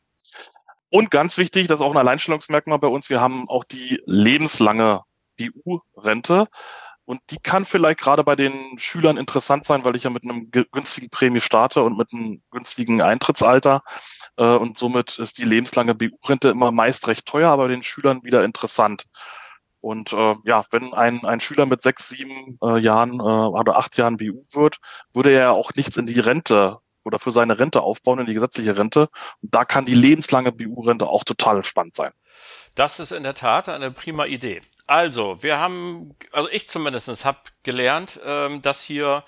Und 0.89 1.11
ganz 1.11 1.37
wichtig, 1.37 1.67
das 1.67 1.79
ist 1.79 1.85
auch 1.85 1.91
ein 1.91 1.97
Alleinstellungsmerkmal 1.97 2.79
bei 2.79 2.87
uns, 2.87 3.09
wir 3.09 3.19
haben 3.19 3.49
auch 3.49 3.63
die 3.63 4.01
lebenslange 4.05 5.01
BU-Rente. 5.37 6.47
Und 7.05 7.21
die 7.29 7.39
kann 7.39 7.63
vielleicht 7.63 8.01
gerade 8.01 8.23
bei 8.25 8.35
den 8.35 8.77
Schülern 8.77 9.15
interessant 9.15 9.65
sein, 9.65 9.85
weil 9.85 9.95
ich 9.95 10.03
ja 10.03 10.09
mit 10.09 10.23
einem 10.23 10.51
günstigen 10.51 11.09
Prämie 11.09 11.39
starte 11.39 11.81
und 11.83 11.97
mit 11.97 12.11
einem 12.11 12.41
günstigen 12.51 13.01
Eintrittsalter. 13.01 13.81
Äh, 14.35 14.43
und 14.43 14.77
somit 14.77 15.17
ist 15.17 15.37
die 15.37 15.45
lebenslange 15.45 15.95
BU-Rente 15.95 16.49
immer 16.49 16.71
meist 16.71 17.07
recht 17.07 17.25
teuer, 17.25 17.49
aber 17.49 17.69
den 17.69 17.81
Schülern 17.81 18.23
wieder 18.23 18.43
interessant. 18.43 19.05
Und 19.79 20.11
äh, 20.11 20.35
ja, 20.43 20.65
wenn 20.71 20.93
ein, 20.93 21.23
ein 21.23 21.39
Schüler 21.39 21.65
mit 21.65 21.81
sechs, 21.81 22.09
sieben 22.09 22.57
äh, 22.61 22.77
Jahren 22.79 23.19
äh, 23.19 23.23
oder 23.23 23.77
acht 23.77 23.97
Jahren 23.97 24.17
BU 24.17 24.41
wird, 24.53 24.79
würde 25.13 25.31
er 25.31 25.41
ja 25.41 25.51
auch 25.51 25.75
nichts 25.75 25.95
in 25.95 26.07
die 26.07 26.19
Rente 26.19 26.79
oder 27.07 27.19
für 27.19 27.31
seine 27.31 27.57
Rente 27.57 27.81
aufbauen, 27.81 28.19
in 28.19 28.25
die 28.27 28.33
gesetzliche 28.33 28.77
Rente. 28.77 29.09
Und 29.41 29.55
da 29.55 29.65
kann 29.65 29.85
die 29.85 29.95
lebenslange 29.95 30.51
BU-Rente 30.51 31.07
auch 31.07 31.23
total 31.23 31.63
spannend 31.63 31.95
sein. 31.95 32.11
Das 32.75 32.99
ist 32.99 33.11
in 33.11 33.23
der 33.23 33.33
Tat 33.33 33.69
eine 33.69 33.89
prima 33.89 34.25
Idee. 34.25 34.61
Also, 34.85 35.41
wir 35.41 35.59
haben, 35.59 36.15
also 36.31 36.49
ich 36.51 36.69
zumindest 36.69 37.25
habe 37.25 37.39
gelernt, 37.63 38.19
ähm, 38.23 38.61
dass 38.61 38.83
hier 38.83 39.23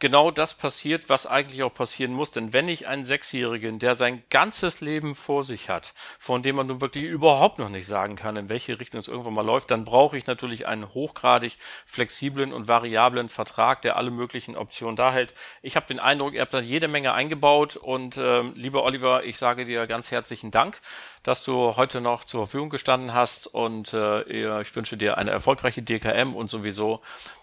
genau 0.00 0.30
das 0.30 0.54
passiert, 0.54 1.08
was 1.08 1.26
eigentlich 1.26 1.62
auch 1.62 1.72
passieren 1.72 2.12
muss. 2.12 2.30
Denn 2.30 2.52
wenn 2.52 2.68
ich 2.68 2.86
einen 2.86 3.04
Sechsjährigen, 3.04 3.78
der 3.78 3.94
sein 3.94 4.22
ganzes 4.30 4.80
Leben 4.80 5.14
vor 5.14 5.44
sich 5.44 5.68
hat, 5.68 5.94
von 6.18 6.42
dem 6.42 6.56
man 6.56 6.66
nun 6.66 6.80
wirklich 6.80 7.04
überhaupt 7.04 7.58
noch 7.58 7.68
nicht 7.68 7.86
sagen 7.86 8.16
kann, 8.16 8.36
in 8.36 8.48
welche 8.48 8.80
Richtung 8.80 9.00
es 9.00 9.08
irgendwann 9.08 9.34
mal 9.34 9.44
läuft, 9.44 9.70
dann 9.70 9.84
brauche 9.84 10.16
ich 10.16 10.26
natürlich 10.26 10.66
einen 10.66 10.92
hochgradig 10.92 11.56
flexiblen 11.86 12.52
und 12.52 12.66
variablen 12.66 13.28
Vertrag, 13.28 13.82
der 13.82 13.96
alle 13.96 14.10
möglichen 14.10 14.56
Optionen 14.56 14.96
da 14.96 15.12
hält. 15.12 15.34
Ich 15.62 15.76
habe 15.76 15.86
den 15.86 16.00
Eindruck, 16.00 16.34
ihr 16.34 16.40
habt 16.40 16.54
da 16.54 16.60
jede 16.60 16.88
Menge 16.88 17.12
eingebaut 17.12 17.76
und 17.76 18.16
äh, 18.16 18.42
lieber 18.54 18.84
Oliver, 18.84 19.24
ich 19.24 19.36
sage 19.36 19.64
dir 19.64 19.86
ganz 19.86 20.10
herzlichen 20.10 20.50
Dank, 20.50 20.80
dass 21.22 21.44
du 21.44 21.76
heute 21.76 22.00
noch 22.00 22.24
zur 22.24 22.46
Verfügung 22.46 22.70
gestanden 22.70 23.14
hast 23.14 23.46
und 23.46 23.92
äh, 23.92 24.60
ich 24.60 24.74
wünsche 24.74 24.96
dir 24.96 25.18
eine 25.18 25.30
erfolgreiche 25.30 25.82
DKM 25.82 26.34
und 26.34 26.50
sowieso 26.50 27.02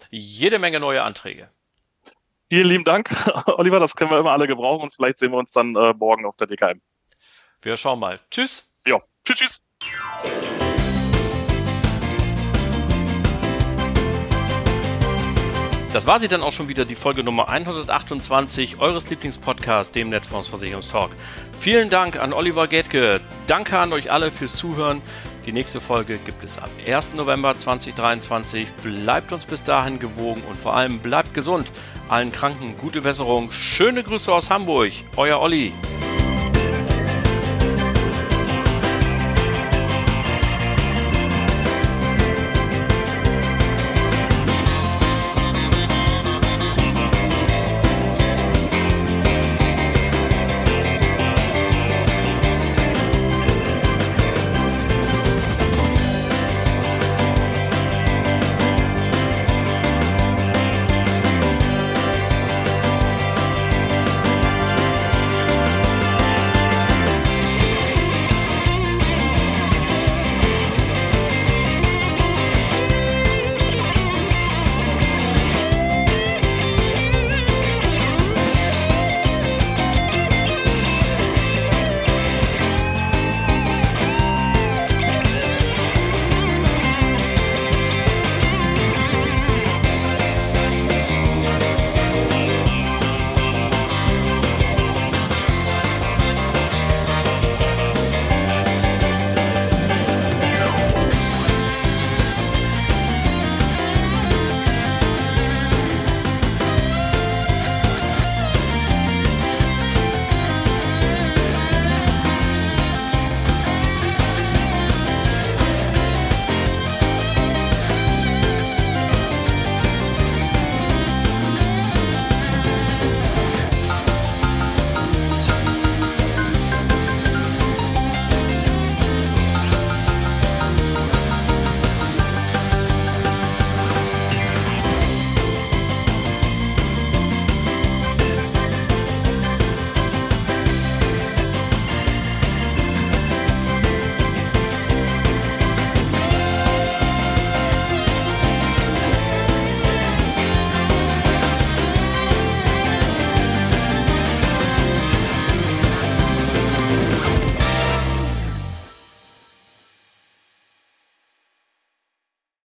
jede 0.09 0.59
Menge 0.59 0.79
neue 0.79 1.03
Anträge. 1.03 1.49
Vielen 2.49 2.67
lieben 2.67 2.83
Dank, 2.85 3.09
Oliver. 3.57 3.79
Das 3.79 3.95
können 3.95 4.11
wir 4.11 4.19
immer 4.19 4.31
alle 4.31 4.47
gebrauchen 4.47 4.83
und 4.83 4.93
vielleicht 4.93 5.19
sehen 5.19 5.31
wir 5.31 5.37
uns 5.37 5.51
dann 5.51 5.75
äh, 5.75 5.93
morgen 5.93 6.25
auf 6.25 6.37
der 6.37 6.47
DKM. 6.47 6.81
Wir 7.61 7.75
schauen 7.75 7.99
mal. 7.99 8.19
Tschüss. 8.29 8.71
Ja, 8.85 9.01
tschüss, 9.25 9.37
tschüss. 9.37 9.61
Das 15.91 16.05
war 16.05 16.19
sie 16.19 16.27
dann 16.27 16.41
auch 16.41 16.51
schon 16.51 16.69
wieder, 16.69 16.85
die 16.85 16.95
Folge 16.95 17.23
Nummer 17.23 17.49
128 17.49 18.79
eures 18.79 19.09
Lieblingspodcasts, 19.09 19.91
dem 19.91 20.09
Netfondsversicherungstalk. 20.09 21.11
Vielen 21.57 21.89
Dank 21.89 22.21
an 22.21 22.33
Oliver 22.33 22.67
Getke. 22.67 23.19
Danke 23.47 23.79
an 23.79 23.91
euch 23.91 24.11
alle 24.11 24.31
fürs 24.31 24.55
Zuhören. 24.55 25.01
Die 25.47 25.53
nächste 25.53 25.79
Folge 25.79 26.17
gibt 26.17 26.43
es 26.43 26.59
am 26.59 26.69
1. 26.85 27.13
November 27.13 27.57
2023. 27.57 28.67
Bleibt 28.83 29.31
uns 29.31 29.45
bis 29.45 29.63
dahin 29.63 29.97
gewogen 29.97 30.43
und 30.49 30.59
vor 30.59 30.75
allem 30.75 30.99
bleibt 30.99 31.33
gesund. 31.33 31.71
Allen 32.09 32.33
Kranken 32.33 32.75
gute 32.75 33.01
Besserung. 33.01 33.49
Schöne 33.49 34.03
Grüße 34.03 34.29
aus 34.29 34.49
Hamburg. 34.49 34.91
Euer 35.15 35.39
Olli. 35.39 35.71